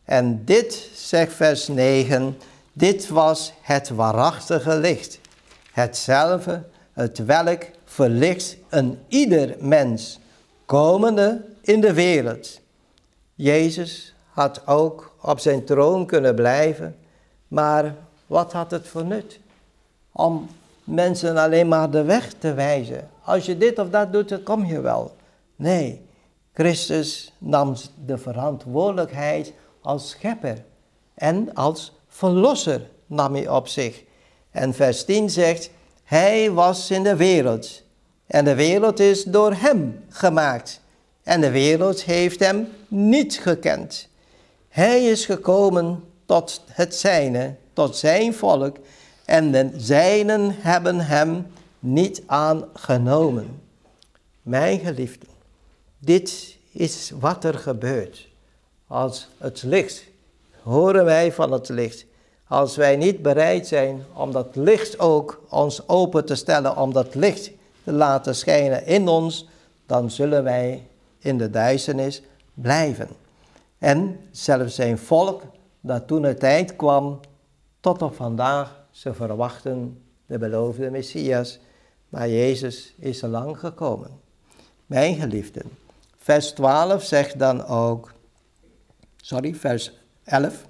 En 0.04 0.46
dit, 0.46 0.90
zegt 0.94 1.34
vers 1.34 1.68
9, 1.68 2.38
dit 2.74 3.10
was 3.10 3.54
het 3.62 3.90
waarachtige 3.90 4.78
licht. 4.78 5.20
Hetzelfde, 5.72 6.64
het 6.94 7.26
welk 7.26 7.64
verlicht 7.86 8.58
een 8.70 9.00
ieder 9.08 9.56
mens, 9.60 10.20
komende 10.66 11.42
in 11.62 11.82
de 11.82 11.94
wereld. 11.94 12.60
Jezus 13.36 14.14
had 14.30 14.68
ook 14.68 15.16
op 15.22 15.40
zijn 15.40 15.66
troon 15.66 16.06
kunnen 16.06 16.36
blijven, 16.36 16.98
maar 17.48 17.96
wat 18.28 18.54
had 18.54 18.72
het 18.72 18.88
voor 18.88 19.06
nut? 19.06 19.40
Om 20.12 20.50
mensen 20.84 21.38
alleen 21.38 21.68
maar 21.68 21.90
de 21.90 22.04
weg 22.04 22.34
te 22.40 22.54
wijzen. 22.54 23.10
Als 23.32 23.46
je 23.46 23.58
dit 23.58 23.80
of 23.80 23.90
dat 23.90 24.14
doet, 24.14 24.30
dan 24.30 24.44
kom 24.44 24.66
je 24.66 24.82
wel. 24.82 25.16
Nee, 25.56 26.02
Christus 26.54 27.34
nam 27.38 27.76
de 28.06 28.18
verantwoordelijkheid 28.18 29.54
als 29.82 30.10
schepper 30.10 30.64
en 31.14 31.54
als 31.54 31.94
verlosser 32.08 32.82
nam 33.06 33.34
hij 33.34 33.48
op 33.48 33.68
zich. 33.68 34.04
En 34.52 34.74
vers 34.74 35.06
10 35.06 35.30
zegt, 35.30 35.70
hij 36.04 36.52
was 36.52 36.92
in 36.92 37.04
de 37.04 37.16
wereld 37.16 37.84
en 38.28 38.46
de 38.46 38.56
wereld 38.56 39.00
is 39.00 39.24
door 39.24 39.54
hem 39.54 40.04
gemaakt 40.10 40.82
en 41.24 41.42
de 41.42 41.52
wereld 41.52 42.04
heeft 42.04 42.40
hem 42.40 42.68
niet 42.88 43.40
gekend. 43.40 44.10
Hij 44.70 45.04
is 45.04 45.26
gekomen 45.26 46.04
tot 46.26 46.64
het 46.68 46.96
zijne, 46.96 47.56
tot 47.74 47.96
zijn 47.96 48.34
volk 48.34 48.78
en 49.26 49.52
de 49.52 49.70
zijnen 49.76 50.56
hebben 50.60 51.00
hem 51.00 51.46
niet 51.82 52.24
aangenomen. 52.26 53.62
Mijn 54.42 54.80
geliefden, 54.80 55.30
dit 56.00 56.58
is 56.72 57.12
wat 57.20 57.44
er 57.44 57.54
gebeurt. 57.54 58.28
Als 58.88 59.28
het 59.38 59.64
licht, 59.64 60.04
horen 60.64 61.06
wij 61.06 61.32
van 61.32 61.52
het 61.52 61.70
licht. 61.70 62.06
Als 62.48 62.76
wij 62.76 62.96
niet 62.96 63.22
bereid 63.22 63.68
zijn 63.68 64.04
om 64.14 64.32
dat 64.32 64.56
licht 64.56 65.00
ook 65.00 65.42
ons 65.50 65.88
open 65.88 66.26
te 66.26 66.36
stellen, 66.36 66.78
om 66.78 66.94
dat 66.94 67.16
licht 67.16 67.52
te 67.84 67.92
laten 67.92 68.36
schijnen 68.36 68.86
in 68.86 69.08
ons, 69.08 69.48
dan 69.86 70.12
zullen 70.12 70.44
wij 70.44 70.88
in 71.20 71.38
de 71.38 71.50
duisternis 71.50 72.22
blijven. 72.54 73.08
En 73.78 74.20
zelfs 74.32 74.76
zijn 74.76 74.98
volk, 74.98 75.42
dat 75.80 76.08
toen 76.08 76.24
het 76.24 76.40
tijd 76.40 76.76
kwam, 76.76 77.20
tot 77.80 78.02
op 78.02 78.16
vandaag, 78.16 78.84
ze 78.92 79.14
verwachten 79.14 80.04
de 80.26 80.38
beloofde 80.38 80.90
Messias, 80.90 81.60
maar 82.12 82.30
Jezus 82.30 82.94
is 83.00 83.22
lang 83.22 83.60
gekomen. 83.60 84.10
Mijn 84.86 85.16
geliefden, 85.16 85.64
vers 86.18 86.52
12 86.52 87.04
zegt 87.04 87.40
dan 87.40 87.66
ook, 87.66 88.12
sorry, 89.22 89.56
vers 89.56 89.92
11. 90.24 90.66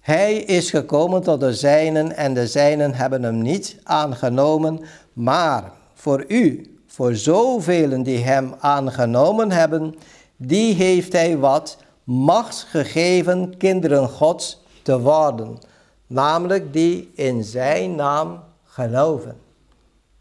Hij 0.00 0.34
is 0.34 0.70
gekomen 0.70 1.22
tot 1.22 1.40
de 1.40 1.54
zijnen 1.54 2.16
en 2.16 2.34
de 2.34 2.46
zijnen 2.46 2.94
hebben 2.94 3.22
hem 3.22 3.42
niet 3.42 3.76
aangenomen, 3.82 4.80
maar 5.12 5.72
voor 5.94 6.24
u, 6.28 6.76
voor 6.86 7.14
zoveel 7.14 8.02
die 8.02 8.18
hem 8.18 8.54
aangenomen 8.58 9.50
hebben, 9.50 9.94
die 10.36 10.74
heeft 10.74 11.12
hij 11.12 11.38
wat 11.38 11.76
macht 12.04 12.62
gegeven 12.62 13.56
kinderen 13.56 14.08
Gods 14.08 14.62
te 14.82 15.00
worden, 15.00 15.58
namelijk 16.06 16.72
die 16.72 17.10
in 17.14 17.44
zijn 17.44 17.94
naam 17.94 18.42
geloven. 18.64 19.48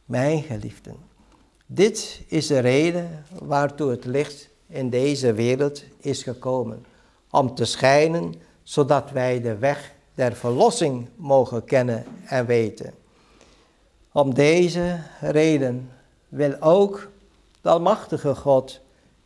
Mijn 0.09 0.43
geliefden, 0.43 0.95
dit 1.65 2.21
is 2.27 2.47
de 2.47 2.59
reden 2.59 3.25
waartoe 3.41 3.89
het 3.89 4.05
licht 4.05 4.49
in 4.67 4.89
deze 4.89 5.33
wereld 5.33 5.83
is 5.99 6.23
gekomen. 6.23 6.85
Om 7.31 7.55
te 7.55 7.65
schijnen, 7.65 8.33
zodat 8.63 9.11
wij 9.11 9.41
de 9.41 9.57
weg 9.57 9.93
der 10.15 10.35
verlossing 10.35 11.07
mogen 11.15 11.65
kennen 11.65 12.03
en 12.25 12.45
weten. 12.45 12.93
Om 14.11 14.33
deze 14.33 14.99
reden 15.21 15.89
wil 16.29 16.61
ook 16.61 17.09
de 17.61 17.69
Almachtige 17.69 18.35
God 18.35 18.79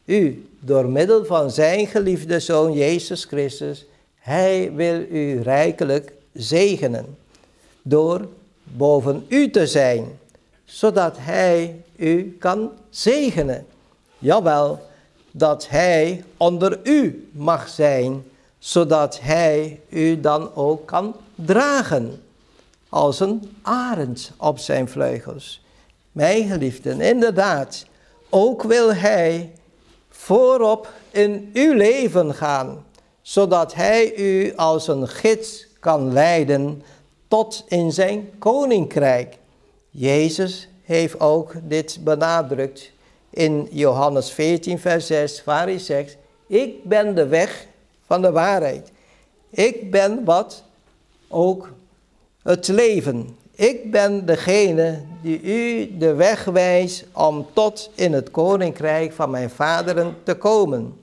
u 0.05 0.49
door 0.59 0.89
middel 0.89 1.25
van 1.25 1.51
zijn 1.51 1.87
geliefde 1.87 2.39
Zoon 2.39 2.73
Jezus 2.73 3.25
Christus, 3.25 3.85
Hij 4.15 4.71
wil 4.73 4.99
u 4.99 5.41
rijkelijk 5.41 6.13
zegenen 6.33 7.17
door 7.81 8.27
boven 8.63 9.25
u 9.27 9.49
te 9.49 9.67
zijn, 9.67 10.21
zodat 10.73 11.15
Hij 11.19 11.83
u 11.95 12.37
kan 12.39 12.71
zegenen. 12.89 13.65
Jawel, 14.17 14.81
dat 15.31 15.67
Hij 15.67 16.23
onder 16.37 16.79
u 16.83 17.29
mag 17.31 17.69
zijn, 17.69 18.23
zodat 18.59 19.19
Hij 19.19 19.79
u 19.89 20.19
dan 20.19 20.55
ook 20.55 20.85
kan 20.85 21.15
dragen, 21.35 22.23
als 22.89 23.19
een 23.19 23.55
arend 23.61 24.31
op 24.37 24.59
zijn 24.59 24.87
vleugels. 24.87 25.61
Mijn 26.11 26.47
geliefden, 26.47 27.01
inderdaad, 27.01 27.85
ook 28.29 28.63
wil 28.63 28.93
Hij 28.93 29.51
voorop 30.09 30.89
in 31.11 31.49
uw 31.53 31.73
leven 31.73 32.33
gaan, 32.33 32.85
zodat 33.21 33.73
Hij 33.73 34.15
u 34.15 34.55
als 34.55 34.87
een 34.87 35.07
gids 35.07 35.67
kan 35.79 36.13
leiden 36.13 36.83
tot 37.27 37.63
in 37.67 37.91
zijn 37.91 38.29
koninkrijk. 38.39 39.41
Jezus 39.95 40.67
heeft 40.83 41.19
ook 41.19 41.53
dit 41.63 41.99
benadrukt 42.03 42.91
in 43.29 43.67
Johannes 43.71 44.31
14, 44.31 44.79
vers 44.79 45.07
6, 45.07 45.43
waar 45.43 45.65
hij 45.65 45.79
zegt, 45.79 46.17
ik 46.47 46.83
ben 46.83 47.15
de 47.15 47.27
weg 47.27 47.67
van 48.05 48.21
de 48.21 48.31
waarheid. 48.31 48.91
Ik 49.49 49.91
ben 49.91 50.23
wat? 50.23 50.63
Ook 51.27 51.73
het 52.41 52.67
leven. 52.67 53.37
Ik 53.55 53.91
ben 53.91 54.25
degene 54.25 55.01
die 55.21 55.41
u 55.41 55.97
de 55.97 56.13
weg 56.13 56.45
wijst 56.45 57.05
om 57.11 57.45
tot 57.53 57.91
in 57.95 58.13
het 58.13 58.31
koninkrijk 58.31 59.13
van 59.13 59.29
mijn 59.29 59.49
vaderen 59.49 60.15
te 60.23 60.35
komen. 60.35 61.01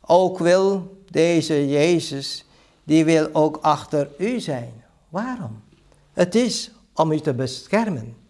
Ook 0.00 0.38
wil 0.38 0.96
deze 1.10 1.68
Jezus, 1.68 2.44
die 2.84 3.04
wil 3.04 3.28
ook 3.32 3.58
achter 3.60 4.08
u 4.18 4.40
zijn. 4.40 4.84
Waarom? 5.08 5.62
Het 6.12 6.34
is 6.34 6.70
om 6.94 7.12
u 7.12 7.20
te 7.20 7.34
beschermen. 7.34 8.21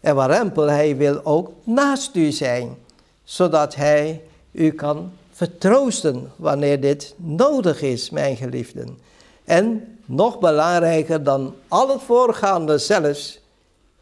En 0.00 0.14
warempel, 0.14 0.66
hij 0.66 0.96
wil 0.96 1.24
ook 1.24 1.50
naast 1.64 2.16
u 2.16 2.30
zijn, 2.30 2.76
zodat 3.24 3.74
hij 3.74 4.22
u 4.52 4.70
kan 4.70 5.12
vertroosten 5.30 6.32
wanneer 6.36 6.80
dit 6.80 7.14
nodig 7.16 7.82
is, 7.82 8.10
mijn 8.10 8.36
geliefden. 8.36 8.98
En 9.44 9.98
nog 10.04 10.38
belangrijker 10.38 11.22
dan 11.22 11.54
al 11.68 11.88
het 11.88 12.02
voorgaande 12.02 12.78
zelfs, 12.78 13.40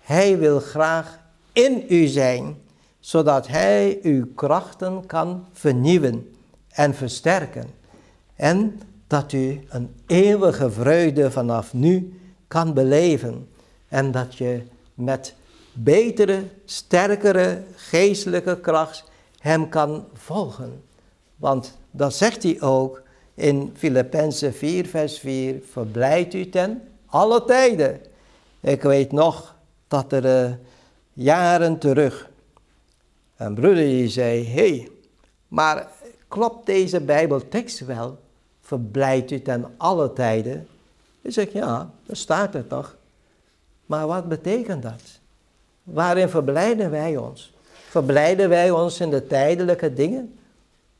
hij 0.01 0.39
wil 0.39 0.61
graag 0.61 1.19
in 1.53 1.85
u 1.89 2.07
zijn, 2.07 2.57
zodat 3.01 3.47
hij 3.47 3.99
uw 4.03 4.27
krachten 4.35 5.07
kan 5.07 5.47
vernieuwen 5.53 6.37
en 6.69 6.95
versterken. 6.95 7.67
En 8.37 8.81
dat 9.07 9.33
u 9.33 9.61
een 9.69 9.95
eeuwige 10.07 10.71
vreugde 10.71 11.31
vanaf 11.31 11.73
nu 11.73 12.21
kan 12.49 12.75
beleven. 12.75 13.49
En 13.89 14.11
dat 14.11 14.35
je 14.35 14.63
met 14.95 15.35
betere, 15.77 16.43
sterkere 16.65 17.63
geestelijke 17.75 18.61
kracht 18.61 19.05
hem 19.39 19.69
kan 19.69 20.05
volgen. 20.13 20.83
Want 21.37 21.79
dat 21.91 22.15
zegt 22.15 22.43
hij 22.43 22.61
ook 22.61 23.03
in 23.35 23.73
Filippenzen 23.77 24.55
4, 24.55 24.87
vers 24.87 25.19
4. 25.19 25.61
Verblijd 25.71 26.35
u 26.35 26.49
ten 26.49 26.83
alle 27.07 27.45
tijden. 27.45 28.01
Ik 28.61 28.83
weet 28.83 29.13
nog 29.13 29.55
dat 29.89 30.13
er 30.13 30.49
uh, 30.49 30.55
jaren 31.13 31.79
terug 31.79 32.29
een 33.37 33.55
broeder 33.55 33.85
die 33.85 34.09
zei, 34.09 34.47
hey, 34.47 34.91
maar 35.49 35.89
klopt 36.29 36.67
deze 36.67 37.01
bijbeltekst 37.01 37.81
wel? 37.81 38.19
Verblijd 38.61 39.31
u 39.31 39.43
ten 39.43 39.75
alle 39.77 40.13
tijden. 40.13 40.67
Ik 41.23 41.33
zeg, 41.33 41.53
ja, 41.53 41.91
dat 42.07 42.17
staat 42.17 42.55
er 42.55 42.67
toch. 42.67 42.97
Maar 43.87 44.07
wat 44.07 44.29
betekent 44.29 44.83
dat? 44.83 45.03
Waarin 45.87 46.29
verblijden 46.29 46.91
wij 46.91 47.17
ons? 47.17 47.53
Verblijden 47.89 48.49
wij 48.49 48.71
ons 48.71 49.01
in 49.01 49.11
de 49.11 49.27
tijdelijke 49.27 49.95
dingen? 49.95 50.39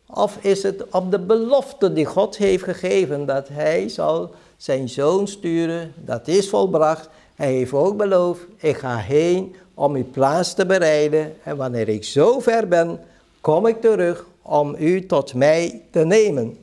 Of 0.07 0.39
is 0.41 0.63
het 0.63 0.91
op 0.91 1.11
de 1.11 1.19
belofte 1.19 1.93
die 1.93 2.05
God 2.05 2.37
heeft 2.37 2.65
gegeven 2.65 3.27
dat 3.27 3.49
hij 3.49 3.89
zal 3.89 4.35
zijn 4.57 4.89
zoon 4.89 5.29
sturen, 5.29 5.93
dat 5.97 6.29
is 6.29 6.49
volbracht. 6.49 7.09
Hij 7.35 7.53
heeft 7.53 7.73
ook 7.73 7.97
beloofd, 7.97 8.41
ik 8.57 8.77
ga 8.77 8.97
heen 8.97 9.57
om 9.75 9.95
uw 9.95 10.11
plaats 10.11 10.55
te 10.55 10.67
bereiden 10.67 11.35
en 11.43 11.57
wanneer 11.57 11.89
ik 11.89 12.05
zo 12.05 12.41
ver 12.41 12.69
ben, 12.69 13.01
kom 13.41 13.67
ik 13.67 13.81
terug 13.81 14.27
om 14.43 14.75
u 14.79 15.07
tot 15.07 15.35
mij 15.35 15.83
te 15.91 16.05
nemen. 16.05 16.57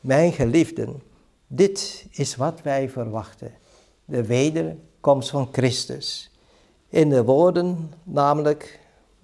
Mijn 0.00 0.32
geliefden, 0.32 1.02
dit 1.46 2.06
is 2.10 2.36
wat 2.36 2.60
wij 2.62 2.88
verwachten. 2.88 3.52
De 4.04 4.24
wederkomst 4.24 5.30
van 5.30 5.48
Christus. 5.52 6.31
In 6.92 7.08
de 7.08 7.24
woorden 7.24 7.92
namelijk, 8.04 8.78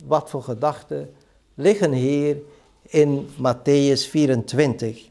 wat 0.04 0.30
voor 0.30 0.42
gedachten 0.42 1.14
liggen 1.54 1.92
hier 1.92 2.36
in 2.82 3.28
Matthäus 3.36 4.08
24. 4.10 5.08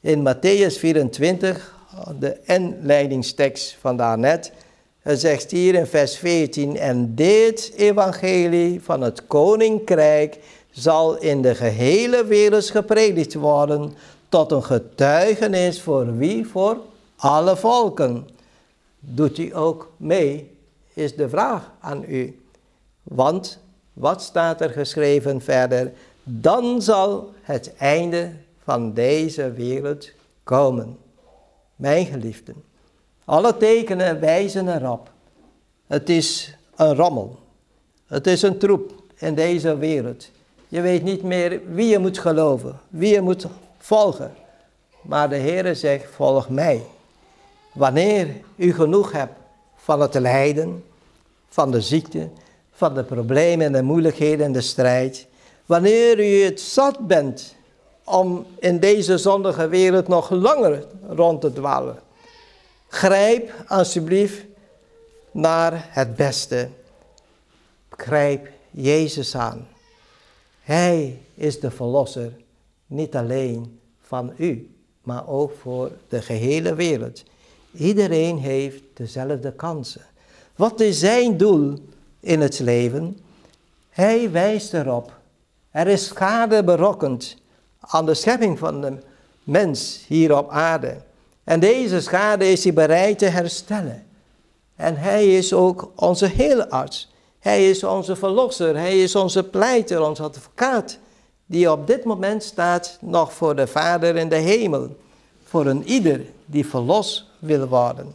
In 0.00 0.28
Matthäus 0.28 0.78
24, 0.78 1.74
de 2.18 2.38
inleidingstekst 2.44 3.76
van 3.80 3.96
daarnet, 3.96 4.52
zegt 5.02 5.50
hier 5.50 5.74
in 5.74 5.86
vers 5.86 6.16
14, 6.16 6.76
en 6.76 7.14
dit 7.14 7.72
evangelie 7.76 8.82
van 8.82 9.00
het 9.00 9.26
koninkrijk 9.26 10.38
zal 10.70 11.18
in 11.18 11.42
de 11.42 11.54
gehele 11.54 12.24
wereld 12.24 12.70
gepredikt 12.70 13.34
worden, 13.34 13.94
tot 14.28 14.52
een 14.52 14.64
getuigenis 14.64 15.82
voor 15.82 16.16
wie? 16.16 16.46
Voor 16.46 16.78
alle 17.16 17.56
volken. 17.56 18.28
Doet 18.98 19.38
u 19.38 19.56
ook 19.56 19.92
mee, 19.96 20.54
is 20.96 21.16
de 21.16 21.28
vraag 21.28 21.72
aan 21.80 22.04
u. 22.08 22.40
Want 23.02 23.58
wat 23.92 24.22
staat 24.22 24.60
er 24.60 24.70
geschreven 24.70 25.40
verder? 25.40 25.92
Dan 26.22 26.82
zal 26.82 27.32
het 27.42 27.74
einde 27.76 28.32
van 28.62 28.92
deze 28.92 29.52
wereld 29.52 30.10
komen. 30.42 30.98
Mijn 31.76 32.06
geliefden, 32.06 32.64
alle 33.24 33.56
tekenen 33.56 34.20
wijzen 34.20 34.74
erop. 34.74 35.10
Het 35.86 36.08
is 36.08 36.56
een 36.76 36.94
rommel. 36.94 37.38
Het 38.06 38.26
is 38.26 38.42
een 38.42 38.58
troep 38.58 38.92
in 39.14 39.34
deze 39.34 39.78
wereld. 39.78 40.30
Je 40.68 40.80
weet 40.80 41.02
niet 41.02 41.22
meer 41.22 41.60
wie 41.68 41.88
je 41.88 41.98
moet 41.98 42.18
geloven, 42.18 42.80
wie 42.88 43.12
je 43.12 43.20
moet 43.20 43.46
volgen. 43.78 44.34
Maar 45.02 45.28
de 45.28 45.36
Heere 45.36 45.74
zegt, 45.74 46.10
volg 46.14 46.48
mij. 46.48 46.82
Wanneer 47.72 48.28
u 48.56 48.72
genoeg 48.72 49.12
hebt 49.12 49.44
van 49.86 50.00
het 50.00 50.14
lijden, 50.14 50.84
van 51.48 51.70
de 51.70 51.80
ziekte, 51.80 52.28
van 52.72 52.94
de 52.94 53.04
problemen 53.04 53.66
en 53.66 53.72
de 53.72 53.82
moeilijkheden 53.82 54.46
en 54.46 54.52
de 54.52 54.60
strijd. 54.60 55.26
Wanneer 55.66 56.18
u 56.18 56.42
het 56.44 56.60
zat 56.60 57.06
bent 57.06 57.54
om 58.04 58.46
in 58.58 58.80
deze 58.80 59.18
zondige 59.18 59.68
wereld 59.68 60.08
nog 60.08 60.30
langer 60.30 60.84
rond 61.08 61.40
te 61.40 61.52
dwalen. 61.52 61.98
Grijp 62.88 63.52
alsjeblieft 63.66 64.44
naar 65.30 65.86
het 65.88 66.16
beste. 66.16 66.68
Grijp 67.90 68.48
Jezus 68.70 69.36
aan. 69.36 69.68
Hij 70.60 71.20
is 71.34 71.60
de 71.60 71.70
verlosser 71.70 72.32
niet 72.86 73.16
alleen 73.16 73.80
van 74.02 74.32
u, 74.36 74.76
maar 75.02 75.28
ook 75.28 75.52
voor 75.60 75.90
de 76.08 76.22
gehele 76.22 76.74
wereld. 76.74 77.22
Iedereen 77.76 78.38
heeft 78.38 78.82
dezelfde 78.94 79.52
kansen. 79.52 80.06
Wat 80.56 80.80
is 80.80 80.98
zijn 80.98 81.36
doel 81.36 81.78
in 82.20 82.40
het 82.40 82.58
leven? 82.58 83.18
Hij 83.88 84.30
wijst 84.30 84.74
erop. 84.74 85.12
Er 85.70 85.86
is 85.86 86.06
schade 86.06 86.64
berokkend 86.64 87.36
aan 87.80 88.06
de 88.06 88.14
schepping 88.14 88.58
van 88.58 88.80
de 88.80 88.98
mens 89.44 90.04
hier 90.08 90.36
op 90.36 90.50
aarde. 90.50 90.96
En 91.44 91.60
deze 91.60 92.00
schade 92.00 92.50
is 92.50 92.64
hij 92.64 92.72
bereid 92.72 93.18
te 93.18 93.26
herstellen. 93.26 94.06
En 94.76 94.96
hij 94.96 95.36
is 95.36 95.52
ook 95.52 95.90
onze 95.94 96.26
hele 96.26 96.70
arts. 96.70 97.12
Hij 97.38 97.70
is 97.70 97.84
onze 97.84 98.16
verlosser. 98.16 98.76
Hij 98.76 99.02
is 99.02 99.14
onze 99.14 99.42
pleiter, 99.42 100.02
onze 100.02 100.22
advocaat 100.22 100.98
die 101.46 101.70
op 101.70 101.86
dit 101.86 102.04
moment 102.04 102.42
staat 102.42 102.98
nog 103.00 103.32
voor 103.32 103.56
de 103.56 103.66
Vader 103.66 104.16
in 104.16 104.28
de 104.28 104.36
hemel, 104.36 104.96
voor 105.46 105.66
een 105.66 105.84
ieder 105.84 106.26
die 106.46 106.66
verlost 106.66 107.24
wil 107.38 107.66
worden. 107.66 108.14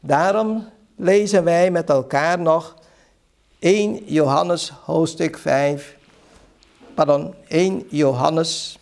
Daarom 0.00 0.68
lezen 0.96 1.44
wij 1.44 1.70
met 1.70 1.90
elkaar 1.90 2.38
nog 2.38 2.74
1 3.58 4.04
Johannes 4.04 4.72
hoofdstuk 4.84 5.38
5, 5.38 5.96
pardon, 6.94 7.34
1 7.48 7.86
Johannes 7.88 8.78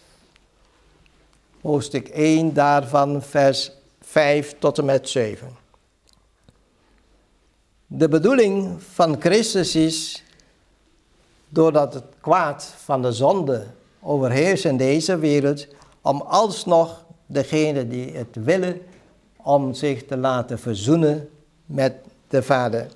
hoofdstuk 1.61 2.09
1 2.09 2.55
daarvan, 2.55 3.23
vers 3.23 3.71
5 4.01 4.55
tot 4.59 4.79
en 4.79 4.85
met 4.85 5.09
7. 5.09 5.49
De 7.87 8.09
bedoeling 8.09 8.83
van 8.83 9.21
Christus 9.21 9.75
is, 9.75 10.25
doordat 11.49 11.95
het 11.95 12.05
kwaad 12.21 12.75
van 12.77 13.03
de 13.03 13.13
zonde 13.13 13.67
overheerst 14.01 14.65
in 14.65 14.77
deze 14.77 15.19
wereld, 15.19 15.67
om 16.01 16.21
alsnog 16.21 17.04
degene 17.27 17.89
die 17.89 18.13
het 18.13 18.45
willen, 18.45 18.81
om 19.37 19.75
zich 19.75 20.05
te 20.07 20.17
laten 20.17 20.59
verzoenen 20.59 21.29
met 21.67 21.95
de 22.29 22.43
Vader. 22.43 22.87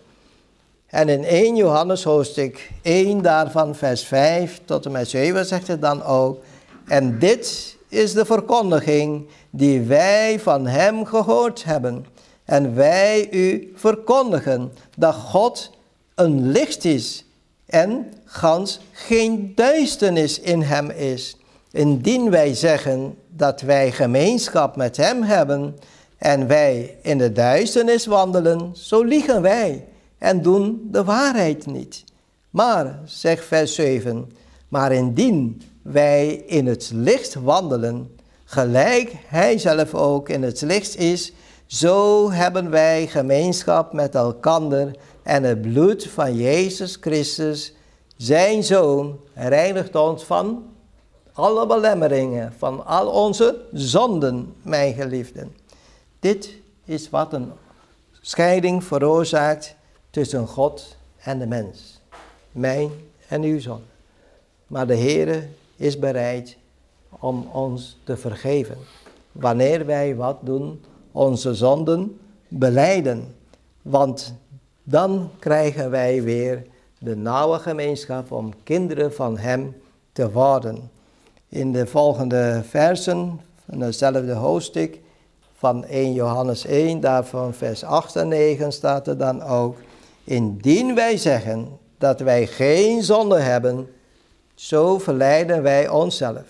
En 0.87 1.09
in 1.09 1.25
1 1.25 1.57
Johannes 1.57 2.05
hoofdstuk 2.05 2.71
1 2.83 3.23
daarvan 3.23 3.75
vers 3.75 4.05
5 4.05 4.61
tot 4.65 4.87
en 4.87 4.93
met 4.93 5.09
7 5.09 5.47
zegt 5.47 5.69
het 5.69 5.81
dan 5.81 6.03
ook, 6.03 6.43
en 6.87 7.19
dit 7.19 7.77
is 7.89 8.13
de 8.13 8.25
verkondiging 8.25 9.27
die 9.51 9.81
wij 9.81 10.41
van 10.41 10.67
hem 10.67 11.05
gehoord 11.05 11.65
hebben. 11.65 12.07
En 12.45 12.75
wij 12.75 13.29
u 13.31 13.73
verkondigen 13.75 14.73
dat 14.97 15.15
God 15.15 15.71
een 16.15 16.51
licht 16.51 16.85
is 16.85 17.25
en 17.67 18.13
gans 18.25 18.81
geen 18.93 19.53
duisternis 19.55 20.41
in 20.41 20.63
hem 20.63 20.91
is. 20.91 21.37
Indien 21.71 22.31
wij 22.31 22.55
zeggen 22.55 23.17
dat 23.39 23.61
wij 23.61 23.93
gemeenschap 23.93 24.77
met 24.77 24.97
hem 24.97 25.23
hebben 25.23 25.77
en 26.17 26.47
wij 26.47 26.97
in 27.03 27.19
de 27.19 27.33
duisternis 27.33 28.07
wandelen, 28.07 28.71
zo 28.77 29.03
liegen 29.03 29.43
wij 29.43 29.87
en 30.19 30.43
doen 30.43 30.89
de 30.91 31.05
waarheid 31.05 31.67
niet. 31.67 32.05
Maar, 32.51 32.99
zegt 33.05 33.45
vers 33.45 33.75
7, 33.75 34.33
maar 34.69 34.93
indien 34.93 35.63
wij 35.83 36.29
in 36.29 36.67
het 36.67 36.91
licht 36.95 37.35
wandelen, 37.35 38.17
gelijk 38.45 39.13
hij 39.27 39.59
zelf 39.59 39.95
ook 39.95 40.29
in 40.29 40.43
het 40.43 40.61
licht 40.61 40.97
is, 40.97 41.33
zo 41.67 42.31
hebben 42.31 42.71
wij 42.71 43.07
gemeenschap 43.07 43.93
met 43.93 44.15
elkander 44.15 44.97
en 45.23 45.43
het 45.43 45.61
bloed 45.61 46.07
van 46.07 46.37
Jezus 46.37 46.97
Christus, 47.01 47.75
zijn 48.17 48.65
Zoon, 48.65 49.21
reinigt 49.35 49.95
ons 49.95 50.25
van 50.25 50.63
alle 51.39 51.67
belemmeringen, 51.67 52.53
van 52.53 52.87
al 52.87 53.09
onze 53.09 53.65
zonden, 53.73 54.55
mijn 54.63 54.95
geliefden. 54.95 55.57
Dit 56.19 56.55
is 56.85 57.11
wat 57.11 57.33
een 57.33 57.53
scheiding 58.21 58.85
veroorzaakt 58.85 59.75
tussen 60.11 60.47
God 60.47 60.97
en 61.17 61.39
de 61.39 61.47
mens, 61.47 62.01
mijn 62.53 62.91
en 63.29 63.43
uw 63.43 63.61
zon. 63.61 63.81
Maar 64.67 64.87
de 64.87 64.97
Heere 64.97 65.49
is 65.77 65.99
bereid 65.99 66.57
om 67.19 67.49
ons 67.53 67.99
te 68.05 68.17
vergeven. 68.17 68.77
Wanneer 69.33 69.87
wij 69.87 70.17
wat 70.17 70.39
doen, 70.41 70.85
onze 71.13 71.55
zonden 71.55 72.21
beleiden. 72.49 73.35
Want 73.83 74.35
dan 74.83 75.31
krijgen 75.39 75.91
wij 75.91 76.23
weer 76.23 76.67
de 76.99 77.17
nauwe 77.17 77.59
gemeenschap 77.59 78.33
om 78.33 78.53
kinderen 78.63 79.15
van 79.15 79.39
Hem 79.39 79.77
te 80.13 80.31
worden. 80.31 80.97
In 81.49 81.73
de 81.73 81.87
volgende 81.87 82.63
versen 82.69 83.41
van 83.69 83.81
hetzelfde 83.81 84.33
hoofdstuk 84.33 85.01
van 85.59 85.85
1 85.85 86.13
Johannes 86.13 86.67
1, 86.67 87.01
daarvan 87.01 87.55
vers 87.55 87.85
8 87.85 88.17
en 88.17 88.29
9 88.29 88.73
staat 88.73 89.07
er 89.07 89.19
dan 89.19 89.43
ook. 89.43 89.77
Indien 90.25 90.95
wij 90.95 91.17
zeggen 91.17 91.69
dat 91.99 92.21
wij 92.21 92.47
geen 92.47 93.03
zonde 93.03 93.39
hebben, 93.39 93.89
zo 94.55 94.99
verleiden 94.99 95.63
wij 95.63 95.89
onszelf. 95.89 96.47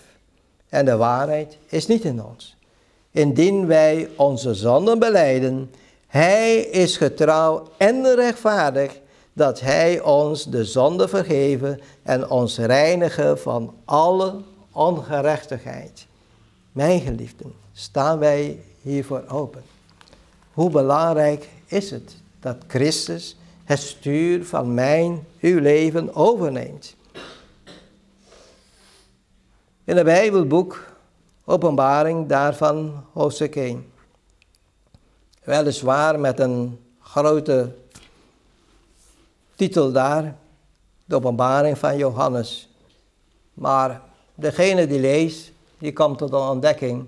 En 0.69 0.85
de 0.85 0.97
waarheid 0.97 1.57
is 1.67 1.87
niet 1.87 2.03
in 2.03 2.23
ons. 2.23 2.55
Indien 3.11 3.67
wij 3.67 4.09
onze 4.15 4.53
zonden 4.53 4.99
beleiden, 4.99 5.71
Hij 6.07 6.57
is 6.57 6.97
getrouw 6.97 7.67
en 7.77 8.15
rechtvaardig 8.15 8.99
dat 9.33 9.59
Hij 9.59 10.01
ons 10.01 10.45
de 10.45 10.65
zonde 10.65 11.07
vergeven 11.07 11.79
en 12.03 12.29
ons 12.29 12.57
reinigen 12.57 13.39
van 13.39 13.73
alle 13.85 14.35
ongerechtigheid. 14.79 16.07
Mijn 16.71 17.01
geliefden, 17.01 17.53
staan 17.73 18.19
wij 18.19 18.59
hiervoor 18.81 19.23
open. 19.27 19.63
Hoe 20.53 20.69
belangrijk 20.69 21.49
is 21.65 21.91
het 21.91 22.15
dat 22.39 22.57
Christus 22.67 23.37
het 23.63 23.79
stuur 23.79 24.45
van 24.45 24.73
mijn, 24.73 25.25
uw 25.39 25.59
leven 25.59 26.15
overneemt. 26.15 26.95
In 29.83 29.95
het 29.95 30.05
Bijbelboek 30.05 30.87
Openbaring 31.45 32.27
daarvan 32.27 33.03
hoofdstuk 33.13 33.55
1. 33.55 33.91
Weliswaar 35.43 36.19
met 36.19 36.39
een 36.39 36.79
grote 36.99 37.75
titel 39.55 39.91
daar, 39.91 40.35
de 41.05 41.15
openbaring 41.15 41.77
van 41.77 41.97
Johannes. 41.97 42.69
Maar 43.53 44.01
degene 44.39 44.87
die 44.87 44.99
leest, 44.99 45.51
die 45.77 45.93
komt 45.93 46.17
tot 46.17 46.31
een 46.31 46.39
ontdekking 46.39 47.05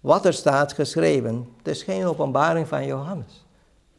wat 0.00 0.24
er 0.24 0.32
staat 0.32 0.72
geschreven. 0.72 1.48
Het 1.58 1.68
is 1.68 1.82
geen 1.82 2.04
openbaring 2.04 2.68
van 2.68 2.86
Johannes. 2.86 3.44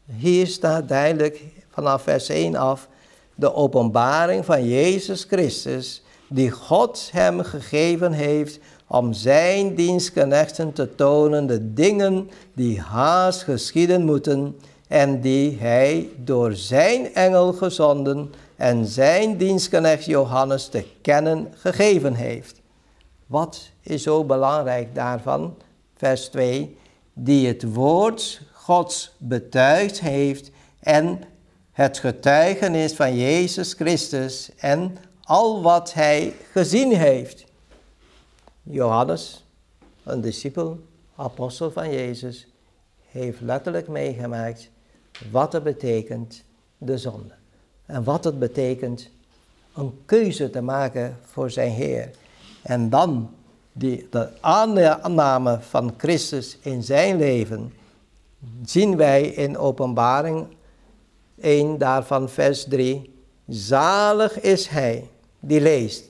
Hier 0.05 0.47
staat 0.47 0.87
duidelijk 0.87 1.43
vanaf 1.69 2.01
vers 2.01 2.29
1 2.29 2.55
af 2.55 2.87
de 3.35 3.53
openbaring 3.53 4.45
van 4.45 4.67
Jezus 4.67 5.23
Christus, 5.23 6.03
die 6.27 6.51
God 6.51 7.09
hem 7.11 7.43
gegeven 7.43 8.11
heeft 8.11 8.59
om 8.87 9.13
zijn 9.13 9.75
dienstknechten 9.75 10.73
te 10.73 10.95
tonen 10.95 11.47
de 11.47 11.73
dingen 11.73 12.29
die 12.53 12.81
haast 12.81 13.43
geschieden 13.43 14.05
moeten 14.05 14.59
en 14.87 15.21
die 15.21 15.57
hij 15.59 16.09
door 16.23 16.53
zijn 16.53 17.13
engel 17.13 17.53
gezonden 17.53 18.33
en 18.59 18.85
zijn 18.85 19.37
dienstknecht 19.37 20.05
Johannes 20.05 20.67
te 20.67 20.85
kennen 21.01 21.53
gegeven 21.55 22.13
heeft. 22.13 22.61
Wat 23.25 23.69
is 23.81 24.03
zo 24.03 24.23
belangrijk 24.23 24.95
daarvan? 24.95 25.57
Vers 25.95 26.27
2, 26.27 26.77
die 27.13 27.47
het 27.47 27.73
woord 27.73 28.41
Gods 28.53 29.15
betuigd 29.17 29.99
heeft 29.99 30.51
en 30.79 31.21
het 31.71 31.99
getuigenis 31.99 32.93
van 32.93 33.17
Jezus 33.17 33.73
Christus 33.73 34.51
en 34.55 34.97
al 35.23 35.61
wat 35.61 35.93
hij 35.93 36.33
gezien 36.51 36.95
heeft. 36.95 37.45
Johannes, 38.63 39.45
een 40.03 40.21
discipel, 40.21 40.79
apostel 41.15 41.71
van 41.71 41.91
Jezus, 41.91 42.47
heeft 43.05 43.41
letterlijk 43.41 43.87
meegemaakt 43.87 44.69
wat 45.31 45.53
het 45.53 45.63
betekent 45.63 46.43
de 46.77 46.97
zonde. 46.97 47.38
En 47.89 48.03
wat 48.03 48.23
het 48.23 48.39
betekent 48.39 49.09
een 49.75 49.99
keuze 50.05 50.49
te 50.49 50.61
maken 50.61 51.17
voor 51.25 51.51
zijn 51.51 51.71
Heer. 51.71 52.09
En 52.61 52.89
dan 52.89 53.29
die, 53.71 54.07
de 54.09 54.29
aanname 54.39 55.57
van 55.61 55.93
Christus 55.97 56.57
in 56.61 56.83
zijn 56.83 57.17
leven 57.17 57.73
zien 58.65 58.97
wij 58.97 59.21
in 59.21 59.57
openbaring 59.57 60.47
1 61.41 61.77
daarvan 61.77 62.29
vers 62.29 62.63
3. 62.63 63.13
Zalig 63.47 64.41
is 64.41 64.67
hij 64.67 65.07
die 65.39 65.61
leest 65.61 66.03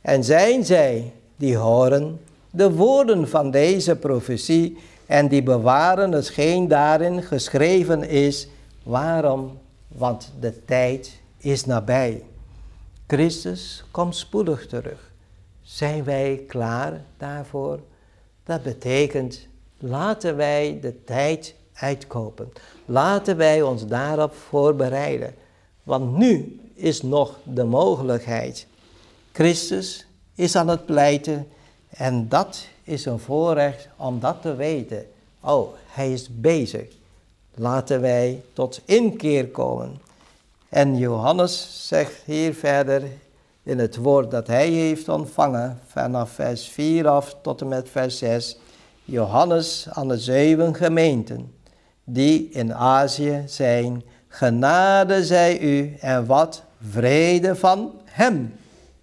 en 0.00 0.24
zijn 0.24 0.64
zij 0.64 1.12
die 1.36 1.56
horen 1.56 2.20
de 2.50 2.72
woorden 2.72 3.28
van 3.28 3.50
deze 3.50 3.96
profetie 3.96 4.78
en 5.06 5.28
die 5.28 5.42
bewaren 5.42 6.12
hetgeen 6.12 6.68
daarin 6.68 7.22
geschreven 7.22 8.08
is. 8.08 8.48
Waarom? 8.82 9.58
Want 9.88 10.32
de 10.40 10.64
tijd 10.64 11.20
is 11.36 11.64
nabij. 11.64 12.24
Christus 13.06 13.84
komt 13.90 14.16
spoedig 14.16 14.66
terug. 14.66 15.10
Zijn 15.62 16.04
wij 16.04 16.44
klaar 16.46 17.04
daarvoor? 17.16 17.80
Dat 18.44 18.62
betekent, 18.62 19.46
laten 19.78 20.36
wij 20.36 20.78
de 20.80 21.04
tijd 21.04 21.54
uitkopen. 21.72 22.52
Laten 22.84 23.36
wij 23.36 23.62
ons 23.62 23.86
daarop 23.86 24.34
voorbereiden. 24.34 25.34
Want 25.82 26.16
nu 26.16 26.60
is 26.74 27.02
nog 27.02 27.38
de 27.42 27.64
mogelijkheid. 27.64 28.66
Christus 29.32 30.06
is 30.34 30.56
aan 30.56 30.68
het 30.68 30.86
pleiten 30.86 31.48
en 31.88 32.28
dat 32.28 32.66
is 32.82 33.04
een 33.04 33.18
voorrecht 33.18 33.88
om 33.96 34.20
dat 34.20 34.42
te 34.42 34.54
weten. 34.54 35.06
Oh, 35.40 35.74
hij 35.86 36.12
is 36.12 36.28
bezig. 36.30 36.97
Laten 37.58 38.00
wij 38.00 38.42
tot 38.52 38.80
inkeer 38.84 39.48
komen. 39.48 40.00
En 40.68 40.96
Johannes 40.96 41.86
zegt 41.88 42.22
hier 42.24 42.54
verder 42.54 43.02
in 43.62 43.78
het 43.78 43.96
woord 43.96 44.30
dat 44.30 44.46
hij 44.46 44.68
heeft 44.68 45.08
ontvangen, 45.08 45.80
vanaf 45.86 46.30
vers 46.30 46.68
4 46.68 47.08
af 47.08 47.36
tot 47.42 47.60
en 47.60 47.68
met 47.68 47.88
vers 47.88 48.18
6. 48.18 48.58
Johannes 49.04 49.86
aan 49.90 50.08
de 50.08 50.18
zeven 50.18 50.74
gemeenten 50.74 51.54
die 52.04 52.48
in 52.50 52.74
Azië 52.74 53.42
zijn, 53.46 54.02
genade 54.28 55.24
zij 55.24 55.60
u 55.60 55.96
en 56.00 56.26
wat 56.26 56.62
vrede 56.90 57.56
van 57.56 57.92
hem, 58.04 58.54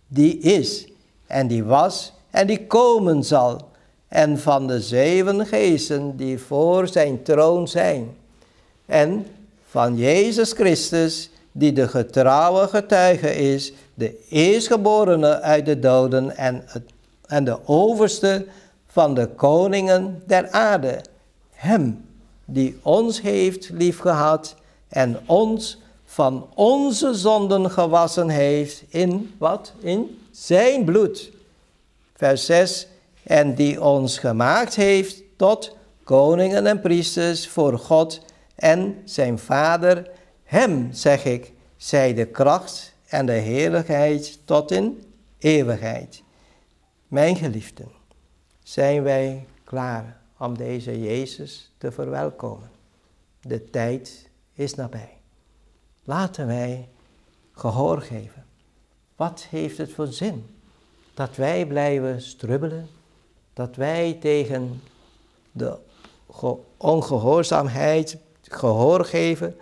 die 0.08 0.38
is 0.38 0.88
en 1.28 1.48
die 1.48 1.63
was 1.63 2.13
en 2.30 2.48
die 2.48 2.68
komen 2.68 3.24
zal, 3.24 3.70
en 4.08 4.39
van 4.39 4.68
de 4.68 4.82
zeven 4.82 5.46
geesten 5.46 6.18
die 6.18 6.39
voor 6.39 6.88
zijn 6.88 7.24
troon 7.24 7.68
zijn. 7.68 8.15
En 8.86 9.28
van 9.69 9.98
Jezus 9.98 10.52
Christus, 10.52 11.30
die 11.52 11.74
de 11.74 11.88
getrouwe 11.88 12.67
getuige 12.67 13.36
is, 13.36 13.74
de 13.93 14.26
eerstgeborene 14.30 15.41
uit 15.41 15.65
de 15.65 15.80
doden 15.80 16.38
en, 16.38 16.63
het, 16.65 16.84
en 17.26 17.43
de 17.43 17.67
overste 17.67 18.45
van 18.88 19.13
de 19.13 19.28
koningen 19.28 20.24
der 20.26 20.52
aarde. 20.52 21.02
Hem 21.52 22.06
die 22.45 22.80
ons 22.82 23.21
heeft 23.21 23.69
liefgehad 23.69 24.56
en 24.88 25.19
ons 25.26 25.82
van 26.06 26.48
onze 26.54 27.13
zonden 27.13 27.71
gewassen 27.71 28.30
heeft 28.30 28.84
in 28.88 29.34
wat? 29.38 29.74
In 29.80 30.19
zijn 30.32 30.86
bloed. 30.86 31.32
Vers 32.15 32.45
6. 32.45 32.88
En 33.24 33.56
die 33.56 33.84
ons 33.84 34.17
gemaakt 34.17 34.76
heeft 34.76 35.21
tot 35.36 35.76
koningen 36.04 36.65
en 36.65 36.82
priesters 36.82 37.48
voor 37.48 37.80
God 37.80 38.21
en 38.56 39.02
zijn 39.06 39.39
Vader. 39.39 40.12
Hem, 40.44 40.94
zeg 40.94 41.26
ik, 41.26 41.54
zij 41.78 42.13
de 42.13 42.26
kracht 42.26 42.94
en 43.06 43.26
de 43.26 43.32
heerlijkheid 43.32 44.39
tot 44.46 44.72
in 44.72 45.04
eeuwigheid. 45.38 46.24
Mijn 47.08 47.36
geliefden, 47.36 47.91
zijn 48.63 49.04
wij 49.04 49.46
klaar 49.63 50.22
om 50.38 50.58
deze 50.58 51.02
Jezus 51.02 51.72
te 51.78 51.91
verwelkomen? 51.91 52.70
De 53.41 53.70
tijd 53.70 54.30
is 54.54 54.76
nabij. 54.76 55.18
Laten 56.04 56.48
wij 56.48 56.89
gehoor 57.52 58.02
geven. 58.02 58.46
Wat 59.15 59.46
heeft 59.50 59.78
het 59.78 59.91
voor 59.94 60.08
zin 60.08 60.46
dat 61.13 61.36
wij 61.36 61.65
blijven 61.65 62.22
strubbelen? 62.22 62.88
Dat 63.54 63.76
wij 63.76 64.18
tegen 64.22 64.82
de 65.52 65.78
ongehoorzaamheid 66.78 68.18
gehoor 68.50 69.06
geven? 69.06 69.56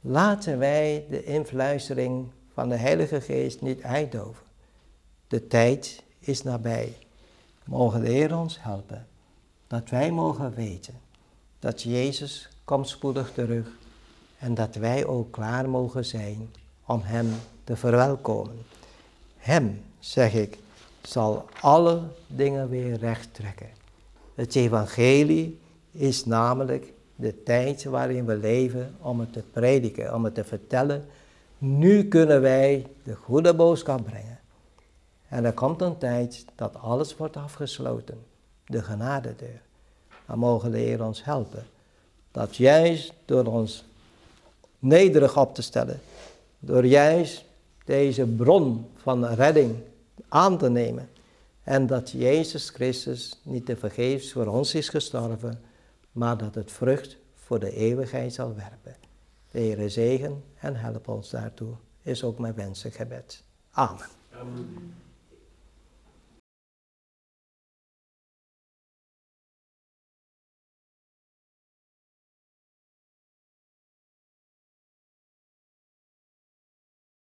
Laten 0.00 0.58
wij 0.58 1.06
de 1.10 1.24
influistering 1.24 2.30
van 2.52 2.68
de 2.68 2.76
Heilige 2.76 3.20
Geest 3.20 3.60
niet 3.60 3.82
uitdoven. 3.82 4.44
De 5.28 5.46
tijd 5.46 6.02
is 6.18 6.42
nabij. 6.42 6.96
Mogen 7.64 8.00
de 8.00 8.10
Heer 8.10 8.36
ons 8.38 8.62
helpen 8.62 9.06
dat 9.66 9.90
wij 9.90 10.10
mogen 10.10 10.54
weten 10.54 10.94
dat 11.58 11.82
Jezus 11.82 12.48
komt 12.64 12.88
spoedig 12.88 13.32
terug 13.32 13.68
en 14.38 14.54
dat 14.54 14.74
wij 14.74 15.06
ook 15.06 15.32
klaar 15.32 15.68
mogen 15.68 16.04
zijn 16.04 16.50
om 16.86 17.00
Hem 17.02 17.28
te 17.64 17.76
verwelkomen. 17.76 18.58
Hem, 19.36 19.82
zeg 19.98 20.34
ik, 20.34 20.58
zal 21.02 21.44
alle 21.60 22.02
dingen 22.26 22.68
weer 22.68 22.98
recht 22.98 23.34
trekken. 23.34 23.70
Het 24.34 24.54
evangelie 24.54 25.60
is 25.90 26.24
namelijk 26.24 26.92
de 27.16 27.42
tijd 27.42 27.84
waarin 27.84 28.24
we 28.24 28.36
leven 28.36 28.94
om 29.00 29.20
het 29.20 29.32
te 29.32 29.42
prediken, 29.52 30.14
om 30.14 30.24
het 30.24 30.34
te 30.34 30.44
vertellen. 30.44 31.04
Nu 31.58 32.08
kunnen 32.08 32.40
wij 32.40 32.86
de 33.02 33.14
goede 33.14 33.54
boodschap 33.54 34.04
brengen. 34.04 34.38
En 35.28 35.44
er 35.44 35.52
komt 35.52 35.80
een 35.80 35.98
tijd 35.98 36.44
dat 36.54 36.74
alles 36.74 37.16
wordt 37.16 37.36
afgesloten, 37.36 38.18
de 38.66 38.82
genadedeur. 38.82 39.60
Dan 40.26 40.38
mogen 40.38 40.70
de 40.70 40.78
Heer 40.78 41.04
ons 41.04 41.24
helpen. 41.24 41.66
Dat 42.30 42.56
juist 42.56 43.12
door 43.24 43.44
ons 43.44 43.84
nederig 44.78 45.38
op 45.38 45.54
te 45.54 45.62
stellen. 45.62 46.00
Door 46.58 46.86
juist 46.86 47.44
deze 47.84 48.26
bron 48.26 48.86
van 48.96 49.26
redding 49.26 49.76
aan 50.28 50.58
te 50.58 50.70
nemen. 50.70 51.08
En 51.62 51.86
dat 51.86 52.10
Jezus 52.10 52.70
Christus 52.70 53.40
niet 53.42 53.66
te 53.66 53.76
vergeefs 53.76 54.32
voor 54.32 54.46
ons 54.46 54.74
is 54.74 54.88
gestorven, 54.88 55.60
maar 56.16 56.36
dat 56.36 56.54
het 56.54 56.72
vrucht 56.72 57.18
voor 57.34 57.58
de 57.58 57.72
eeuwigheid 57.72 58.32
zal 58.32 58.54
werpen. 58.54 58.96
De 59.50 59.58
Heer 59.58 59.90
zegen 59.90 60.44
en 60.60 60.76
help 60.76 61.08
ons 61.08 61.30
daartoe, 61.30 61.74
is 62.02 62.24
ook 62.24 62.38
mijn 62.38 62.54
wenselijk 62.54 62.96
gebed. 62.96 63.44
Amen. 63.70 64.06